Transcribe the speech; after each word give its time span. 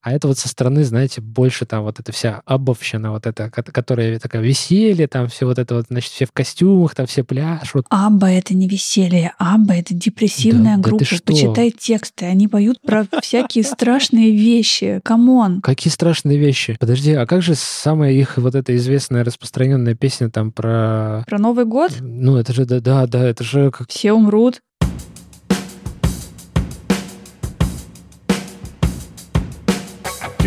А 0.00 0.12
это 0.12 0.28
вот 0.28 0.38
со 0.38 0.48
стороны, 0.48 0.84
знаете, 0.84 1.20
больше 1.20 1.66
там 1.66 1.82
вот 1.82 1.98
эта 1.98 2.12
вся 2.12 2.40
аббовщина, 2.44 3.10
вот 3.10 3.26
эта, 3.26 3.50
которая 3.50 4.18
такая 4.20 4.42
веселье, 4.42 5.08
там 5.08 5.28
все 5.28 5.44
вот 5.44 5.58
это 5.58 5.74
вот, 5.74 5.86
значит, 5.88 6.12
все 6.12 6.24
в 6.24 6.32
костюмах, 6.32 6.94
там 6.94 7.06
все 7.06 7.24
пляшут. 7.24 7.84
ABBA — 7.90 8.32
это 8.32 8.54
не 8.54 8.68
веселье, 8.68 9.32
ABBA — 9.38 9.76
это 9.76 9.94
депрессивная 9.94 10.76
да, 10.76 10.82
группа. 10.82 11.04
Да 11.04 11.16
Почитай 11.24 11.70
тексты, 11.70 12.26
они 12.26 12.46
поют 12.46 12.80
про 12.80 13.06
всякие 13.20 13.64
страшные 13.64 14.30
вещи. 14.30 15.00
Come 15.04 15.36
on. 15.36 15.60
Какие 15.62 15.92
страшные 15.92 16.38
вещи? 16.38 16.76
Подожди, 16.78 17.12
а 17.12 17.26
как 17.26 17.42
же 17.42 17.54
самая 17.56 18.12
их 18.12 18.36
вот 18.36 18.54
эта 18.54 18.76
известная 18.76 19.24
распространенная 19.24 19.94
песня 19.94 20.30
там 20.30 20.52
про... 20.52 21.24
Про 21.26 21.38
Новый 21.38 21.64
год? 21.64 21.92
Ну, 22.00 22.36
это 22.36 22.52
же, 22.52 22.64
да, 22.66 22.80
да, 22.80 23.06
да, 23.06 23.26
это 23.26 23.42
же... 23.42 23.70
Как... 23.70 23.90
Все 23.90 24.12
умрут. 24.12 24.60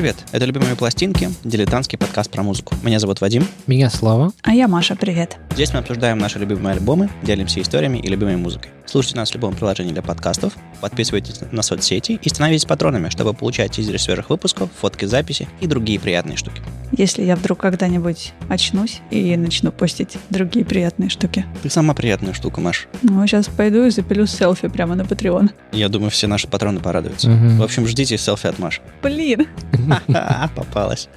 Привет, 0.01 0.17
это 0.31 0.45
«Любимые 0.45 0.75
пластинки», 0.75 1.29
дилетантский 1.43 1.95
подкаст 1.95 2.31
про 2.31 2.41
музыку. 2.41 2.73
Меня 2.81 2.97
зовут 2.97 3.21
Вадим. 3.21 3.45
Меня 3.67 3.91
Слава. 3.91 4.31
А 4.41 4.51
я 4.51 4.67
Маша, 4.67 4.95
привет. 4.95 5.37
Здесь 5.51 5.73
мы 5.73 5.79
обсуждаем 5.81 6.17
наши 6.17 6.39
любимые 6.39 6.73
альбомы, 6.73 7.07
делимся 7.21 7.61
историями 7.61 7.99
и 7.99 8.07
любимой 8.07 8.35
музыкой. 8.35 8.71
Слушайте 8.91 9.15
нас 9.15 9.31
в 9.31 9.35
любом 9.35 9.55
приложении 9.55 9.93
для 9.93 10.01
подкастов, 10.01 10.51
подписывайтесь 10.81 11.39
на 11.53 11.61
соцсети 11.61 12.19
и 12.21 12.27
становитесь 12.27 12.65
патронами, 12.65 13.07
чтобы 13.07 13.33
получать 13.33 13.71
тизеры 13.71 13.97
свежих 13.97 14.29
выпусков, 14.29 14.69
фотки 14.81 15.05
записи 15.05 15.47
и 15.61 15.67
другие 15.67 15.97
приятные 15.97 16.35
штуки. 16.35 16.61
Если 16.91 17.23
я 17.23 17.37
вдруг 17.37 17.59
когда-нибудь 17.59 18.33
очнусь 18.49 18.99
и 19.09 19.37
начну 19.37 19.71
постить 19.71 20.17
другие 20.29 20.65
приятные 20.65 21.09
штуки. 21.09 21.45
Ты 21.63 21.69
сама 21.69 21.93
приятная 21.93 22.33
штука, 22.33 22.59
Маш. 22.59 22.89
Ну, 23.01 23.25
сейчас 23.25 23.47
пойду 23.47 23.85
и 23.85 23.91
запилю 23.91 24.27
селфи 24.27 24.67
прямо 24.67 24.95
на 24.95 25.03
Patreon. 25.03 25.51
Я 25.71 25.87
думаю, 25.87 26.11
все 26.11 26.27
наши 26.27 26.49
патроны 26.49 26.81
порадуются. 26.81 27.31
Угу. 27.31 27.61
В 27.61 27.63
общем, 27.63 27.87
ждите 27.87 28.17
селфи 28.17 28.47
от 28.47 28.59
Маши. 28.59 28.81
Блин. 29.01 29.47
Попалась. 30.53 31.07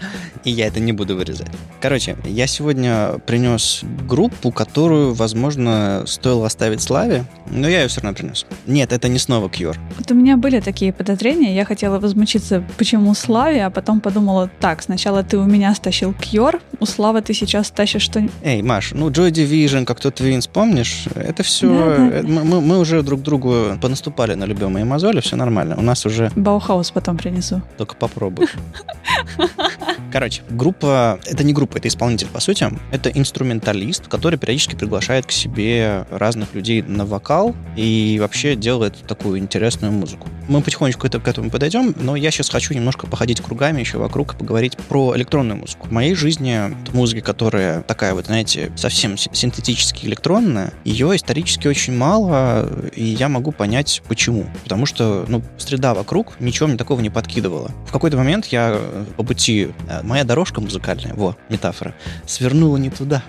И 0.44 0.50
я 0.50 0.66
это 0.66 0.78
не 0.78 0.92
буду 0.92 1.16
вырезать. 1.16 1.48
Короче, 1.80 2.16
я 2.24 2.46
сегодня 2.46 3.18
принес 3.26 3.82
группу, 4.06 4.50
которую, 4.50 5.14
возможно, 5.14 6.04
стоило 6.06 6.46
оставить 6.46 6.82
Славе, 6.82 7.24
но 7.50 7.68
я 7.68 7.82
ее 7.82 7.88
все 7.88 8.00
равно 8.00 8.16
принес. 8.16 8.46
Нет, 8.66 8.92
это 8.92 9.08
не 9.08 9.18
снова 9.18 9.48
Кьюр. 9.48 9.78
Вот 9.96 10.10
у 10.10 10.14
меня 10.14 10.36
были 10.36 10.60
такие 10.60 10.92
подозрения. 10.92 11.54
Я 11.54 11.64
хотела 11.64 11.98
возмутиться, 11.98 12.62
почему 12.76 13.14
Славе, 13.14 13.64
а 13.64 13.70
потом 13.70 14.00
подумала, 14.00 14.50
так, 14.60 14.82
сначала 14.82 15.22
ты 15.22 15.38
у 15.38 15.44
меня 15.44 15.74
стащил 15.74 16.12
Кьюр, 16.12 16.60
у 16.80 16.86
Славы 16.86 17.22
ты 17.22 17.32
сейчас 17.32 17.70
тащишь 17.70 18.02
что 18.02 18.22
Эй, 18.42 18.60
Маш, 18.60 18.92
ну 18.92 19.08
Joy 19.08 19.30
Division, 19.30 19.86
как 19.86 19.98
то 19.98 20.10
Twins, 20.10 20.48
помнишь? 20.52 21.06
Это 21.14 21.42
все... 21.42 21.68
Да, 21.68 22.20
да. 22.22 22.28
Мы, 22.28 22.60
мы 22.60 22.78
уже 22.78 23.02
друг 23.02 23.22
другу 23.22 23.78
понаступали 23.80 24.34
на 24.34 24.44
любимые 24.44 24.84
мозоли, 24.84 25.20
все 25.20 25.36
нормально. 25.36 25.76
У 25.78 25.82
нас 25.82 26.04
уже... 26.04 26.30
Баухаус 26.36 26.90
потом 26.90 27.16
принесу. 27.16 27.62
Только 27.78 27.94
попробуй. 27.96 28.48
Короче, 30.12 30.33
группа... 30.50 31.18
Это 31.26 31.44
не 31.44 31.52
группа, 31.52 31.78
это 31.78 31.88
исполнитель, 31.88 32.28
по 32.28 32.40
сути. 32.40 32.68
Это 32.90 33.10
инструменталист, 33.10 34.08
который 34.08 34.38
периодически 34.38 34.74
приглашает 34.74 35.26
к 35.26 35.30
себе 35.30 36.06
разных 36.10 36.54
людей 36.54 36.82
на 36.82 37.04
вокал, 37.04 37.54
и 37.76 38.18
вообще 38.20 38.56
делает 38.56 38.96
такую 39.06 39.38
интересную 39.38 39.92
музыку. 39.92 40.28
Мы 40.48 40.60
потихонечку 40.60 41.08
к 41.08 41.28
этому 41.28 41.50
подойдем, 41.50 41.94
но 41.98 42.16
я 42.16 42.30
сейчас 42.30 42.50
хочу 42.50 42.74
немножко 42.74 43.06
походить 43.06 43.40
кругами 43.40 43.80
еще 43.80 43.98
вокруг 43.98 44.34
и 44.34 44.36
поговорить 44.36 44.76
про 44.76 45.16
электронную 45.16 45.58
музыку. 45.58 45.88
В 45.88 45.92
моей 45.92 46.14
жизни 46.14 46.74
музыки, 46.92 47.20
которая 47.20 47.82
такая 47.82 48.14
вот, 48.14 48.26
знаете, 48.26 48.72
совсем 48.76 49.16
синтетически 49.16 50.06
электронная, 50.06 50.72
ее 50.84 51.14
исторически 51.16 51.68
очень 51.68 51.96
мало, 51.96 52.68
и 52.94 53.04
я 53.04 53.28
могу 53.28 53.52
понять, 53.52 54.02
почему. 54.08 54.46
Потому 54.62 54.86
что, 54.86 55.24
ну, 55.28 55.42
среда 55.58 55.94
вокруг 55.94 56.40
ничего 56.40 56.68
мне 56.68 56.76
такого 56.76 57.00
не 57.00 57.10
подкидывала. 57.10 57.70
В 57.86 57.92
какой-то 57.92 58.16
момент 58.16 58.46
я 58.46 58.78
по 59.16 59.22
пути, 59.22 59.70
э, 59.88 60.02
моя 60.02 60.23
дорожка 60.24 60.60
музыкальная, 60.60 61.14
во, 61.14 61.36
метафора, 61.48 61.94
свернула 62.26 62.76
не 62.76 62.90
туда. 62.90 63.22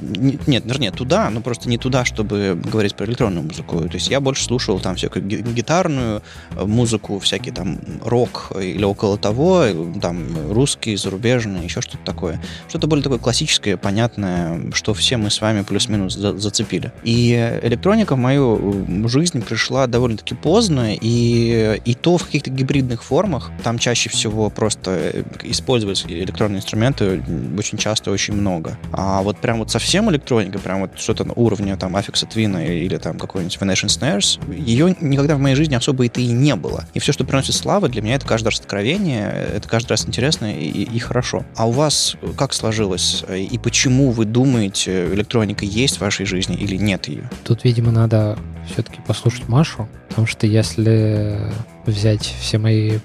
Нет, 0.00 0.64
вернее, 0.64 0.90
туда, 0.90 1.30
но 1.30 1.40
просто 1.40 1.68
не 1.68 1.78
туда, 1.78 2.04
чтобы 2.04 2.60
говорить 2.62 2.94
про 2.94 3.06
электронную 3.06 3.44
музыку. 3.44 3.80
То 3.80 3.94
есть 3.94 4.08
я 4.08 4.20
больше 4.20 4.44
слушал 4.44 4.80
там 4.80 4.96
всякую 4.96 5.24
гитарную 5.24 6.22
э, 6.56 6.64
музыку, 6.64 7.18
всякий 7.18 7.50
там 7.50 7.80
рок 8.04 8.52
или 8.60 8.84
около 8.84 9.18
того, 9.18 9.64
там 10.00 10.52
русский, 10.52 10.96
зарубежный, 10.96 11.64
еще 11.64 11.80
что-то 11.80 12.04
такое. 12.04 12.40
Что-то 12.68 12.86
более 12.86 13.02
такое 13.02 13.18
классическое, 13.18 13.76
понятное, 13.76 14.72
что 14.72 14.94
все 14.94 15.16
мы 15.16 15.30
с 15.30 15.40
вами 15.40 15.62
плюс-минус 15.62 16.14
зацепили. 16.14 16.92
И 17.02 17.32
электроника 17.62 18.14
в 18.14 18.18
мою 18.18 19.08
жизнь 19.08 19.42
пришла 19.42 19.86
довольно-таки 19.86 20.34
поздно, 20.34 20.94
и, 20.94 21.80
и 21.84 21.94
то 21.94 22.18
в 22.18 22.24
каких-то 22.24 22.50
гибридных 22.50 23.02
формах. 23.02 23.50
Там 23.62 23.78
чаще 23.78 24.10
всего 24.10 24.50
просто 24.50 24.90
э, 24.90 25.22
использовать 25.44 26.04
электронные 26.06 26.58
инструменты 26.58 27.22
очень 27.58 27.78
часто, 27.78 28.10
очень 28.10 28.34
много. 28.34 28.78
А 28.92 29.22
вот 29.22 29.39
прям 29.40 29.58
вот 29.58 29.70
совсем 29.70 30.10
электроника, 30.10 30.58
прям 30.58 30.80
вот 30.80 30.98
что-то 30.98 31.24
на 31.24 31.32
уровне 31.34 31.76
там 31.76 31.96
Affix 31.96 32.26
Twin 32.28 32.66
или 32.66 32.96
там 32.96 33.18
какой-нибудь 33.18 33.56
Venation 33.56 33.86
Snares, 33.86 34.40
ее 34.54 34.96
никогда 35.00 35.36
в 35.36 35.40
моей 35.40 35.56
жизни 35.56 35.74
особо 35.74 36.06
это 36.06 36.20
и 36.20 36.28
не 36.28 36.54
было. 36.56 36.84
И 36.94 36.98
все, 36.98 37.12
что 37.12 37.24
приносит 37.24 37.54
славы, 37.54 37.88
для 37.88 38.02
меня 38.02 38.16
это 38.16 38.26
каждый 38.26 38.48
раз 38.48 38.60
откровение, 38.60 39.48
это 39.54 39.68
каждый 39.68 39.90
раз 39.90 40.06
интересно 40.06 40.54
и, 40.54 40.66
и 40.66 40.98
хорошо. 40.98 41.44
А 41.56 41.68
у 41.68 41.72
вас 41.72 42.16
как 42.36 42.52
сложилось? 42.52 43.24
И 43.28 43.58
почему 43.58 44.10
вы 44.10 44.24
думаете, 44.24 45.06
электроника 45.12 45.64
есть 45.64 45.98
в 45.98 46.00
вашей 46.00 46.26
жизни 46.26 46.56
или 46.56 46.76
нет 46.76 47.08
ее? 47.08 47.28
Тут, 47.44 47.64
видимо, 47.64 47.92
надо 47.92 48.38
все-таки 48.72 49.00
послушать 49.06 49.48
Машу, 49.48 49.88
потому 50.08 50.26
что 50.26 50.46
если 50.46 51.52
взять 51.90 52.22
все 52.22 52.58
мои 52.58 52.98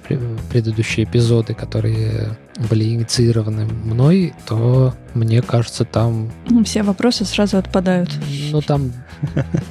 предыдущие 0.49 1.05
эпизоды, 1.05 1.53
которые 1.53 2.37
были 2.69 2.85
инициированы 2.85 3.65
мной, 3.65 4.33
то 4.47 4.93
мне 5.13 5.41
кажется, 5.41 5.83
там... 5.83 6.31
Ну, 6.49 6.63
все 6.63 6.83
вопросы 6.83 7.25
сразу 7.25 7.57
отпадают. 7.57 8.09
Ну, 8.51 8.61
там... 8.61 8.93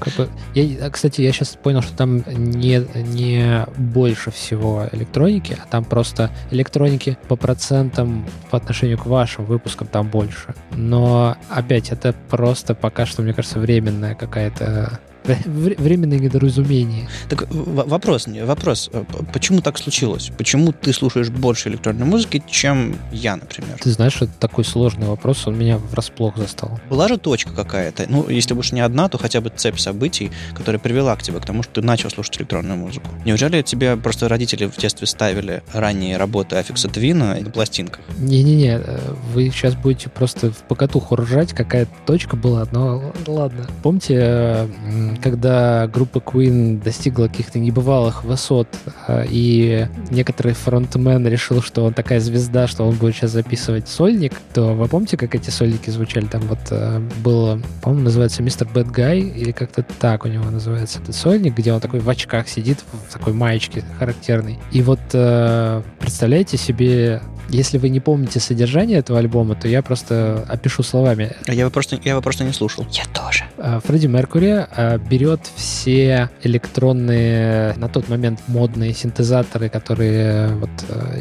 Как 0.01 0.15
бы, 0.15 0.29
я, 0.55 0.91
кстати, 0.91 1.21
я 1.21 1.33
сейчас 1.33 1.51
понял, 1.51 1.83
что 1.83 1.97
там 1.97 2.25
не, 2.27 2.87
не 2.95 3.67
больше 3.77 4.31
всего 4.31 4.89
электроники, 4.93 5.57
а 5.63 5.67
там 5.67 5.85
просто 5.85 6.31
электроники 6.51 7.17
по 7.29 7.37
процентам 7.37 8.27
по 8.51 8.59
отношению 8.59 8.99
к 8.99 9.07
вашим 9.07 9.45
выпускам 9.45 9.87
там 9.87 10.09
больше. 10.09 10.55
Но, 10.73 11.37
опять, 11.49 11.91
это 11.91 12.15
просто 12.31 12.75
пока 12.75 13.07
что, 13.07 13.23
мне 13.23 13.33
кажется, 13.33 13.61
временная 13.61 14.15
какая-то 14.15 15.01
Временное 15.25 16.19
недоразумение. 16.19 17.09
Так 17.29 17.47
вопрос, 17.51 18.27
вопрос, 18.27 18.91
э, 18.93 19.05
почему 19.33 19.61
так 19.61 19.79
случилось? 19.79 20.31
Почему 20.37 20.73
ты 20.73 20.93
слушаешь 20.93 21.31
больше 21.31 21.71
электронной 21.71 22.05
музыки, 22.05 22.43
чем 22.47 22.97
я, 23.11 23.37
например? 23.37 23.79
Ты 23.81 23.91
знаешь, 23.91 24.17
это 24.17 24.33
такой 24.39 24.65
сложный 24.65 25.07
вопрос, 25.07 25.47
он 25.47 25.59
меня 25.59 25.79
врасплох 25.79 26.37
застал. 26.37 26.79
Была 26.91 27.09
же 27.09 27.17
точка 27.17 27.53
какая-то, 27.53 28.07
ну, 28.09 28.29
если 28.29 28.55
уж 28.55 28.73
не 28.73 28.81
одна, 28.81 29.09
то 29.09 29.19
хотя 29.19 29.41
бы 29.41 29.51
цепь 29.55 29.79
событий, 29.79 30.31
которая 30.55 30.79
привела 30.79 31.17
к 31.17 31.23
тебе, 31.23 31.41
к 31.41 31.47
тому, 31.47 31.63
что 31.63 31.75
ты 31.75 31.83
начал 31.83 32.11
слушать 32.11 32.39
электронную 32.39 32.77
музыку. 32.77 33.09
Неужели 33.25 33.63
тебе 33.63 33.97
просто 33.97 34.29
родители 34.29 34.67
в 34.67 34.77
детстве 34.77 35.07
ставили 35.07 35.63
ранние 35.73 36.19
работы 36.19 36.57
Аффикса 36.57 36.89
Твина 36.89 37.37
на 37.41 37.51
пластинках? 37.51 38.01
Не-не-не, 38.19 38.79
э, 38.79 39.01
вы 39.33 39.49
сейчас 39.51 39.75
будете 39.75 40.11
просто 40.11 40.51
в 40.51 40.59
покатуху 40.69 41.17
ржать, 41.17 41.53
какая 41.53 41.87
точка 42.07 42.37
была, 42.37 42.67
но 42.73 43.13
ладно. 43.27 43.67
Помните, 43.83 44.15
э, 44.19 45.14
когда 45.23 45.87
группа 45.87 46.19
Queen 46.19 46.83
достигла 46.83 47.29
каких-то 47.29 47.59
небывалых 47.59 48.25
высот, 48.25 48.69
а, 49.07 49.25
и 49.29 49.89
некоторый 50.11 50.55
фронтмен 50.55 51.27
решил, 51.27 51.63
что 51.63 51.85
он 51.85 51.95
такая 51.95 52.21
звезда, 52.21 52.67
что 52.67 52.85
он 52.85 52.97
будет 52.97 53.15
сейчас 53.15 53.33
записывать 53.33 53.89
сольник, 53.89 54.33
то 54.53 54.75
вы 54.75 54.89
помните, 54.89 55.17
как 55.17 55.35
эти 55.35 55.51
сольники 55.51 55.91
звучали? 55.91 56.27
Там 56.27 56.43
вот 56.43 56.61
а, 56.71 57.01
было, 57.23 57.61
по-моему, 57.83 58.05
называется 58.05 58.43
Мистер 58.43 58.69
Бэд 58.69 58.89
Гай, 58.89 59.21
или 59.21 59.53
как-то 59.53 59.83
так 59.83 60.25
у 60.25 60.29
него 60.29 60.51
называется 60.51 61.01
этот 61.01 61.15
сольник, 61.15 61.57
где 61.57 61.73
он 61.73 61.81
такой 61.81 62.01
в 62.01 62.09
очках 62.09 62.49
сидит, 62.49 62.85
в 63.09 63.13
такой 63.13 63.33
маечке 63.33 63.85
характерной. 63.99 64.59
И 64.73 64.83
вот 64.83 65.01
а, 65.15 65.83
представляете 65.99 66.57
себе 66.57 67.21
если 67.49 67.79
вы 67.79 67.89
не 67.89 68.01
помните 68.01 68.41
содержание 68.41 68.99
этого 68.99 69.19
альбома, 69.19 69.55
то 69.55 69.69
я 69.69 69.83
просто 69.83 70.45
опишу 70.49 70.83
словами. 70.83 71.33
А 71.47 71.53
я 71.53 71.61
его 71.61 71.71
просто, 71.71 71.99
я 72.03 72.13
его 72.13 72.23
просто 72.23 72.45
не 72.45 72.53
слушал. 72.53 72.87
Я 72.91 73.05
тоже. 73.13 73.45
А, 73.59 73.81
Фредди 73.81 74.07
Меркури 74.07 74.67
а, 74.71 74.99
берет 74.99 75.41
все 75.57 76.31
электронные, 76.43 77.75
на 77.75 77.89
тот 77.89 78.09
момент 78.09 78.41
модные 78.47 78.95
синтезаторы, 78.95 79.69
которые 79.69 80.49
вот 80.57 80.71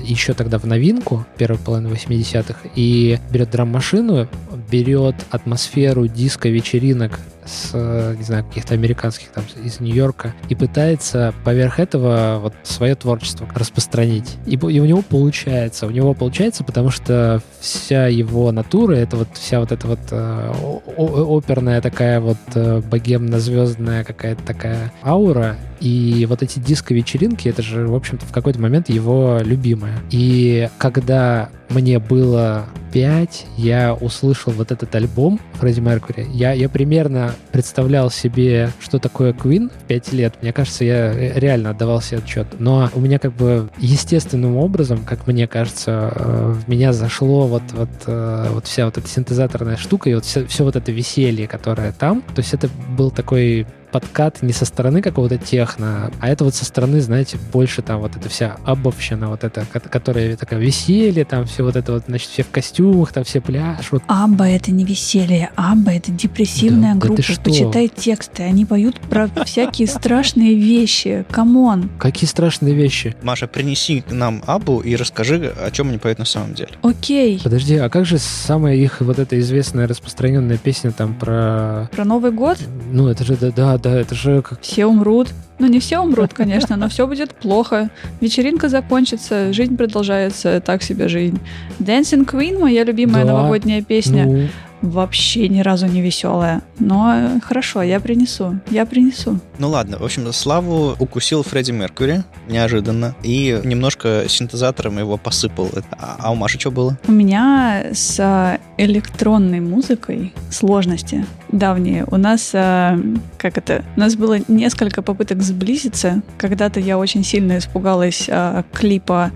еще 0.04 0.34
тогда 0.34 0.60
в 0.60 0.66
новинку, 0.66 1.26
первой 1.38 1.58
половины 1.58 1.88
80-х, 1.94 2.60
и 2.76 3.20
берет 3.32 3.52
драм-машину, 3.52 4.28
берет 4.70 5.16
атмосферу 5.32 6.08
диско-вечеринок 6.08 7.20
с, 7.46 7.74
не 8.18 8.24
знаю, 8.24 8.46
каких-то 8.46 8.74
американских 8.74 9.30
там 9.30 9.44
из 9.64 9.80
Нью-Йорка 9.80 10.34
и 10.50 10.56
пытается 10.56 11.34
поверх 11.44 11.80
этого 11.80 12.40
вот 12.42 12.54
свое 12.64 12.96
творчество 12.96 13.48
распространить. 13.54 14.38
И, 14.46 14.56
и 14.56 14.80
у 14.80 14.86
него 14.86 15.02
получается. 15.02 15.88
У 15.88 15.90
него 15.90 16.13
получается, 16.14 16.64
потому 16.64 16.90
что 16.90 17.42
вся 17.60 18.08
его 18.08 18.52
натура, 18.52 18.94
это 18.94 19.18
вот 19.18 19.28
вся 19.34 19.60
вот 19.60 19.72
эта 19.72 19.88
вот 19.88 20.00
э, 20.12 20.54
оперная 20.98 21.82
такая 21.82 22.20
вот 22.20 22.38
э, 22.56 22.82
богемно-звездная 22.82 24.04
какая-то 24.04 24.44
такая 24.44 24.92
аура, 25.04 25.58
И 25.84 26.26
вот 26.30 26.42
эти 26.42 26.60
диско-вечеринки, 26.60 27.50
это 27.50 27.62
же, 27.62 27.86
в 27.88 27.94
общем-то, 27.94 28.26
в 28.26 28.32
какой-то 28.32 28.62
момент 28.62 28.88
его 28.88 29.40
любимое. 29.44 30.00
И 30.12 30.70
когда 30.78 31.50
мне 31.68 32.00
было 32.00 32.68
5, 32.94 33.48
я 33.58 33.94
услышал 33.94 34.54
вот 34.54 34.72
этот 34.72 34.96
альбом 34.96 35.42
Фредди 35.56 35.82
Меркьюри. 35.82 36.28
Я, 36.32 36.54
я 36.54 36.70
примерно 36.70 37.36
представлял 37.52 38.10
себе, 38.10 38.70
что 38.80 38.98
такое 38.98 39.34
Queen 39.34 39.70
в 39.70 39.84
5 39.88 40.14
лет. 40.14 40.36
Мне 40.42 40.54
кажется, 40.54 40.86
я 40.86 41.12
реально 41.38 41.72
отдавал 41.72 42.02
себе 42.02 42.20
отчет. 42.20 42.48
Но 42.60 42.90
у 42.94 43.02
меня 43.02 43.20
как 43.20 43.34
бы 43.34 43.70
естественным 43.78 44.56
образом, 44.56 45.04
как 45.04 45.28
мне 45.28 45.48
кажется, 45.48 46.14
э, 46.16 46.54
в 46.54 46.70
меня 46.70 46.94
зашло 46.94 47.46
вот, 47.48 47.64
вот, 47.74 47.90
э, 48.06 48.48
вот 48.52 48.68
вся 48.68 48.86
вот 48.86 48.98
эта 48.98 49.08
синтезаторная 49.10 49.76
штука 49.76 50.10
и 50.10 50.14
вот 50.14 50.24
все, 50.24 50.46
все 50.46 50.64
вот 50.64 50.78
это 50.78 50.94
веселье, 50.94 51.46
которое 51.46 51.92
там. 51.92 52.22
То 52.22 52.40
есть 52.40 52.54
это 52.54 52.70
был 52.96 53.12
такой 53.12 53.68
подкат 53.94 54.42
не 54.42 54.54
со 54.54 54.66
стороны 54.66 55.04
какого-то 55.04 55.38
техно, 55.38 56.12
а 56.20 56.28
это 56.28 56.44
вот 56.44 56.56
со 56.56 56.66
стороны, 56.66 57.00
знаете, 57.00 57.38
больше 57.54 57.84
там 57.84 58.02
вот 58.02 58.16
эта 58.18 58.28
вся 58.28 58.58
аббовщина, 58.66 59.30
вот 59.30 59.44
это, 59.44 59.66
которая 59.66 60.36
такая 60.36 60.60
веселье, 60.60 61.24
там 61.26 61.46
все 61.46 61.64
вот 61.64 61.76
это 61.76 61.94
вот, 61.94 62.06
значит, 62.08 62.30
все 62.30 62.42
в 62.44 62.50
костюмах, 62.50 63.14
там 63.14 63.24
все 63.24 63.40
пляшут. 63.40 64.02
ABBA — 64.08 64.50
это 64.50 64.72
не 64.72 64.84
веселье, 64.84 65.52
ABBA — 65.56 65.94
это 65.94 66.12
депрессивная 66.12 66.96
Да, 66.96 67.00
да 67.02 67.08
группа. 67.08 67.22
ты 67.22 67.34
что? 67.34 67.42
Почитай 67.42 67.88
тексты, 67.88 68.44
они 68.44 68.66
поют 68.66 69.00
про 69.00 69.30
всякие 69.46 69.88
страшные 69.88 70.56
вещи. 70.56 71.26
Come 71.30 71.65
on. 71.65 71.92
Какие 72.00 72.28
страшные 72.28 72.74
вещи. 72.74 73.16
Маша, 73.22 73.48
принеси 73.48 74.04
нам 74.10 74.42
Аббу 74.48 74.80
и 74.80 74.96
расскажи, 74.96 75.54
о 75.64 75.70
чем 75.70 75.90
они 75.90 76.00
поют 76.00 76.18
на 76.18 76.26
самом 76.26 76.56
деле. 76.56 76.72
Окей. 76.82 77.40
Подожди, 77.44 77.76
а 77.76 77.90
как 77.90 78.08
же 78.08 78.18
самая 78.18 78.76
их 78.76 79.02
вот 79.02 79.20
эта 79.20 79.40
известная 79.40 79.88
распространенная 79.88 80.58
песня 80.58 80.92
там 80.92 81.14
про... 81.14 81.90
Про 81.94 82.06
Новый 82.06 82.32
год 82.32 82.58
Ну, 82.92 83.08
это 83.08 83.24
же, 83.24 83.36
да, 83.36 83.52
да, 83.52 83.78
да, 83.84 84.00
это 84.00 84.16
же 84.16 84.42
как... 84.42 84.62
все 84.62 84.86
умрут. 84.86 85.30
Ну, 85.60 85.68
не 85.68 85.80
все 85.80 86.00
умрут, 86.00 86.34
конечно, 86.34 86.76
но 86.78 86.90
все 86.90 87.06
будет 87.06 87.34
плохо. 87.36 87.90
Вечеринка 88.22 88.70
закончится, 88.70 89.54
жизнь 89.54 89.78
продолжается, 89.78 90.60
так 90.62 90.82
себе 90.82 91.08
жизнь. 91.08 91.40
Dancing 91.80 92.26
Queen, 92.26 92.60
моя 92.60 92.84
любимая 92.84 93.24
Да. 93.26 93.34
новогодняя 93.34 93.82
песня, 93.84 94.26
Ну, 94.26 94.48
вообще 94.84 95.48
ни 95.48 95.62
разу 95.62 95.88
не 95.88 96.02
веселая. 96.02 96.62
Но 96.78 97.14
э, 97.16 97.40
хорошо, 97.42 97.82
я 97.82 98.00
принесу, 98.00 98.60
я 98.70 98.86
принесу. 98.86 99.40
Ну 99.58 99.70
ладно, 99.70 99.98
в 99.98 100.04
общем, 100.04 100.32
Славу 100.34 100.96
укусил 101.00 101.42
Фредди 101.44 101.72
Меркьюри 101.72 102.24
неожиданно 102.50 103.16
и 103.24 103.60
немножко 103.64 104.26
синтезатором 104.28 105.00
его 105.00 105.18
посыпал. 105.18 105.70
А, 105.92 106.18
а 106.20 106.32
у 106.32 106.36
Маши 106.36 106.60
что 106.60 106.70
было? 106.72 106.98
У 107.08 107.12
меня 107.12 107.86
с 107.94 108.20
а, 108.20 108.60
электронной 108.78 109.62
музыкой 109.62 110.34
сложности 110.52 111.26
давние. 111.52 112.06
У 112.12 112.18
нас, 112.18 112.52
а, 112.54 113.00
как 113.38 113.58
это, 113.58 113.84
у 113.96 114.00
нас 114.00 114.16
было 114.16 114.38
несколько 114.50 115.02
попыток 115.02 115.42
сблизиться. 115.42 116.22
Когда-то 116.38 116.80
я 116.82 116.98
очень 116.98 117.24
сильно 117.24 117.58
испугалась 117.58 118.30
клипа 118.74 119.32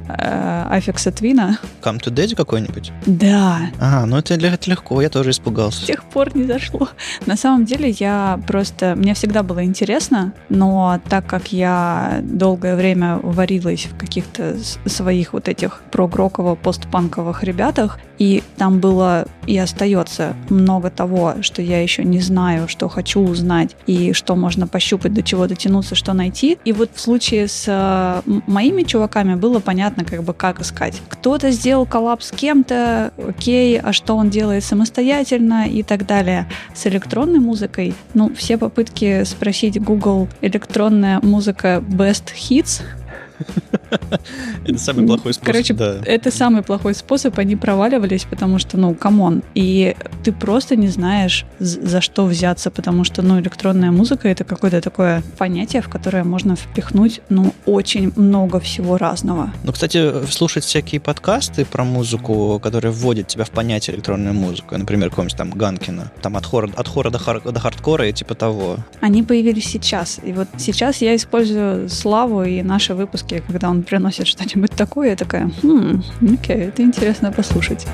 Аффикса 0.69 1.11
Твина. 1.11 1.57
Come 1.81 1.99
to 2.01 2.11
Daddy 2.13 2.35
какой-нибудь? 2.35 2.91
Да, 3.05 3.69
А, 3.79 4.05
ну 4.05 4.17
это, 4.17 4.33
это 4.33 4.69
легко, 4.69 5.01
я 5.01 5.09
тоже 5.09 5.31
с 5.37 5.39
испугался. 5.39 5.85
тех 5.85 6.03
пор 6.03 6.35
не 6.35 6.43
зашло. 6.43 6.89
На 7.25 7.35
самом 7.35 7.65
деле 7.65 7.89
я 7.99 8.39
просто... 8.47 8.95
Мне 8.95 9.13
всегда 9.13 9.43
было 9.43 9.63
интересно, 9.63 10.33
но 10.49 10.99
так 11.09 11.25
как 11.25 11.51
я 11.51 12.19
долгое 12.23 12.75
время 12.75 13.17
варилась 13.21 13.85
в 13.85 13.97
каких-то 13.97 14.55
с- 14.57 14.77
своих 14.85 15.33
вот 15.33 15.47
этих 15.47 15.81
прогроково-постпанковых 15.91 17.43
ребятах, 17.43 17.99
и 18.17 18.43
там 18.57 18.79
было 18.79 19.27
и 19.45 19.57
остается 19.57 20.35
много 20.49 20.89
того, 20.89 21.35
что 21.41 21.61
я 21.61 21.81
еще 21.81 22.03
не 22.03 22.19
знаю, 22.19 22.67
что 22.67 22.89
хочу 22.89 23.21
узнать, 23.21 23.75
и 23.85 24.13
что 24.13 24.35
можно 24.35 24.67
пощупать, 24.67 25.13
до 25.13 25.21
чего 25.21 25.47
дотянуться, 25.47 25.95
что 25.95 26.13
найти. 26.13 26.57
И 26.65 26.73
вот 26.73 26.89
в 26.93 26.99
случае 26.99 27.47
с 27.47 27.65
э, 27.67 28.21
моими 28.47 28.83
чуваками 28.83 29.35
было 29.35 29.59
понятно, 29.59 30.03
как 30.03 30.23
бы 30.23 30.33
как 30.33 30.61
искать. 30.61 31.01
Кто-то 31.09 31.51
сделал 31.51 31.85
коллаб 31.85 32.27
с 32.27 32.31
кем-то, 32.31 33.11
окей, 33.17 33.79
а 33.79 33.93
что 33.93 34.15
он 34.15 34.29
делает 34.29 34.63
самостоятельно 34.63 35.26
и 35.67 35.83
так 35.83 36.05
далее. 36.05 36.47
С 36.73 36.87
электронной 36.87 37.39
музыкой, 37.39 37.93
ну, 38.13 38.33
все 38.35 38.57
попытки 38.57 39.23
спросить 39.23 39.81
Google 39.81 40.27
электронная 40.41 41.19
музыка 41.21 41.83
Best 41.87 42.33
Hits, 42.35 42.81
Это 44.65 44.77
самый 44.79 45.05
плохой 45.05 45.33
способ. 45.33 45.53
Короче, 45.53 45.73
да. 45.73 45.97
это 46.05 46.31
самый 46.31 46.61
плохой 46.61 46.93
способ, 46.93 47.37
они 47.39 47.55
проваливались, 47.55 48.25
потому 48.25 48.59
что, 48.59 48.77
ну, 48.77 48.93
come 48.93 49.22
on. 49.22 49.43
И 49.55 49.95
ты 50.23 50.31
просто 50.31 50.75
не 50.75 50.87
знаешь, 50.87 51.45
за 51.59 52.01
что 52.01 52.25
взяться, 52.25 52.69
потому 52.69 53.03
что, 53.03 53.21
ну, 53.21 53.39
электронная 53.39 53.91
музыка— 53.91 54.27
это 54.29 54.43
какое-то 54.43 54.81
такое 54.81 55.23
понятие, 55.37 55.81
в 55.81 55.89
которое 55.89 56.23
можно 56.23 56.55
впихнуть, 56.55 57.21
ну, 57.29 57.53
очень 57.65 58.11
много 58.15 58.59
всего 58.59 58.97
разного. 58.97 59.51
Ну, 59.63 59.71
кстати, 59.71 60.25
слушать 60.27 60.63
всякие 60.63 60.99
подкасты 60.99 61.65
про 61.65 61.83
музыку, 61.83 62.59
которые 62.61 62.91
вводят 62.91 63.27
тебя 63.27 63.45
в 63.45 63.51
понятие 63.51 63.95
электронной 63.95 64.33
музыки, 64.33 64.73
например, 64.73 65.09
какого-нибудь 65.09 65.37
там 65.37 65.51
Ганкина, 65.51 66.11
там 66.21 66.35
от 66.35 66.45
хора, 66.45 66.69
от 66.75 66.87
хора 66.87 67.09
до, 67.09 67.19
хар- 67.19 67.51
до 67.51 67.59
хардкора 67.59 68.07
и 68.07 68.13
типа 68.13 68.35
того. 68.35 68.77
Они 69.01 69.23
появились 69.23 69.65
сейчас. 69.65 70.19
И 70.23 70.33
вот 70.33 70.47
сейчас 70.57 71.01
я 71.01 71.15
использую 71.15 71.89
Славу 71.89 72.43
и 72.43 72.61
наши 72.61 72.93
выпуски, 72.93 73.26
когда 73.27 73.69
он 73.69 73.83
приносит 73.83 74.27
что-нибудь 74.27 74.71
такое, 74.71 75.09
я 75.09 75.15
такая, 75.15 75.51
хм, 75.61 76.03
окей, 76.33 76.67
это 76.67 76.81
интересно 76.81 77.31
послушать. 77.31 77.85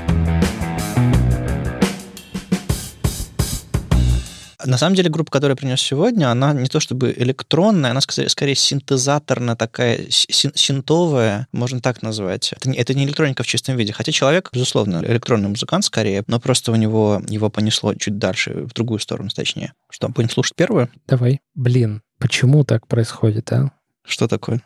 На 4.66 4.78
самом 4.78 4.96
деле, 4.96 5.10
группа, 5.10 5.30
которую 5.30 5.54
я 5.54 5.58
принес 5.58 5.82
сегодня, 5.82 6.32
она 6.32 6.54
не 6.54 6.68
то 6.68 6.80
чтобы 6.80 7.14
электронная, 7.18 7.92
она 7.92 8.00
скорее, 8.00 8.30
скорее 8.30 8.56
синтезаторная 8.56 9.58
такая, 9.58 10.06
син- 10.10 10.54
синтовая, 10.56 11.48
можно 11.52 11.82
так 11.82 12.02
назвать. 12.02 12.54
Это 12.54 12.70
не, 12.70 12.78
это 12.78 12.94
не 12.94 13.04
электроника 13.04 13.44
в 13.44 13.48
чистом 13.48 13.76
виде. 13.76 13.92
Хотя 13.92 14.14
человек, 14.14 14.50
безусловно, 14.54 15.04
электронный 15.06 15.50
музыкант 15.50 15.84
скорее, 15.84 16.24
но 16.28 16.40
просто 16.40 16.72
у 16.72 16.76
него 16.76 17.22
его 17.28 17.50
понесло 17.50 17.94
чуть 17.96 18.18
дальше, 18.18 18.54
в 18.54 18.74
другую 18.74 19.00
сторону, 19.00 19.30
точнее. 19.36 19.74
Что, 19.90 20.08
будем 20.08 20.30
слушать 20.30 20.56
первую? 20.56 20.90
давай. 21.08 21.42
Блин, 21.56 22.02
почему 22.18 22.64
так 22.64 22.88
происходит, 22.88 23.52
а? 23.52 23.72
Что 24.06 24.30
такое? 24.30 24.62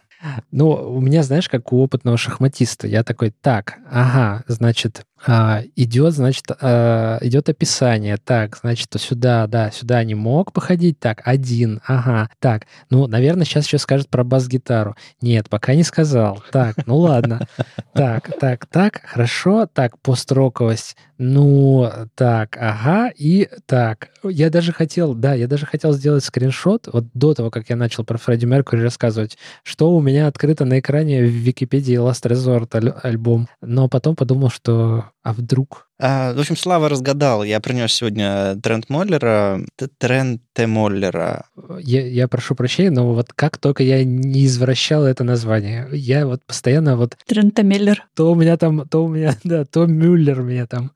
Ну, 0.52 0.70
у 0.70 1.02
меня, 1.02 1.24
знаешь, 1.24 1.50
как 1.50 1.74
у 1.74 1.82
опытного 1.82 2.18
шахматиста, 2.18 2.88
я 2.88 3.04
такой, 3.04 3.32
так, 3.42 3.78
ага, 3.90 4.44
значит, 4.48 5.04
а, 5.26 5.64
идет, 5.76 6.14
значит, 6.14 6.46
а, 6.62 7.18
идет 7.22 7.50
описание, 7.50 8.18
так, 8.18 8.58
значит, 8.58 8.90
сюда, 8.98 9.48
да, 9.48 9.72
сюда 9.72 10.04
не 10.04 10.16
мог 10.16 10.54
походить, 10.54 11.00
так, 11.00 11.22
один, 11.26 11.82
ага, 11.86 12.30
так, 12.40 12.68
ну, 12.90 13.08
наверное, 13.08 13.46
сейчас 13.46 13.66
еще 13.66 13.78
скажет 13.78 14.10
про 14.10 14.24
бас-гитару. 14.24 14.96
Нет, 15.22 15.50
пока 15.50 15.74
не 15.76 15.84
сказал. 15.84 16.44
Так, 16.52 16.76
ну 16.86 16.98
ладно. 16.98 17.48
Так, 17.94 18.32
так, 18.40 18.66
так, 18.68 19.02
хорошо, 19.06 19.68
так, 19.72 20.00
построковость, 20.00 20.96
ну, 21.18 21.90
так, 22.16 22.58
ага, 22.58 23.10
и 23.18 23.50
так. 23.66 24.10
Я 24.24 24.50
даже 24.50 24.72
хотел, 24.72 25.16
да, 25.16 25.34
я 25.34 25.48
даже 25.48 25.66
хотел 25.66 25.94
сделать 25.94 26.24
скриншот, 26.24 26.90
вот 26.92 27.06
до 27.14 27.34
того, 27.34 27.50
как 27.50 27.70
я 27.70 27.76
начал 27.76 28.04
про 28.04 28.18
Фредди 28.18 28.46
Меркьюри 28.46 28.84
рассказывать, 28.84 29.38
что 29.64 29.96
у 29.96 30.02
меня 30.02 30.28
открыто 30.28 30.66
на 30.66 30.80
экране 30.80 31.24
в 31.24 31.30
Википедии 31.30 31.96
Last 31.96 32.30
Resort 32.30 32.76
аль- 32.76 32.94
альбом. 33.02 33.48
Но 33.62 33.88
потом 33.88 34.16
подумал, 34.16 34.50
что 34.50 35.06
а 35.28 35.34
вдруг? 35.34 35.90
А, 36.00 36.34
в 36.34 36.40
общем, 36.40 36.56
Слава 36.56 36.88
разгадал. 36.88 37.44
Я 37.44 37.60
принес 37.60 37.92
сегодня 37.92 38.56
Трент 38.64 38.90
Моллера, 38.90 39.60
Т- 39.76 39.90
Тренте 39.98 40.68
Моллера. 40.68 41.48
Я, 41.82 42.08
я 42.08 42.30
прошу 42.30 42.56
прощения, 42.56 42.92
но 42.92 43.14
вот 43.14 43.34
как 43.34 43.58
только 43.58 43.84
я 43.84 44.06
не 44.06 44.46
извращал 44.46 45.04
это 45.04 45.26
название, 45.26 45.90
я 45.92 46.26
вот 46.26 46.46
постоянно 46.46 46.96
вот 46.96 47.18
Трента 47.28 47.64
Миллер. 47.64 48.06
то 48.16 48.32
у 48.32 48.36
меня 48.36 48.56
там, 48.56 48.88
то 48.88 49.04
у 49.04 49.10
меня, 49.10 49.36
да, 49.44 49.66
то 49.66 49.86
Мюллер 49.86 50.40
у 50.40 50.44
меня 50.46 50.66
там, 50.66 50.92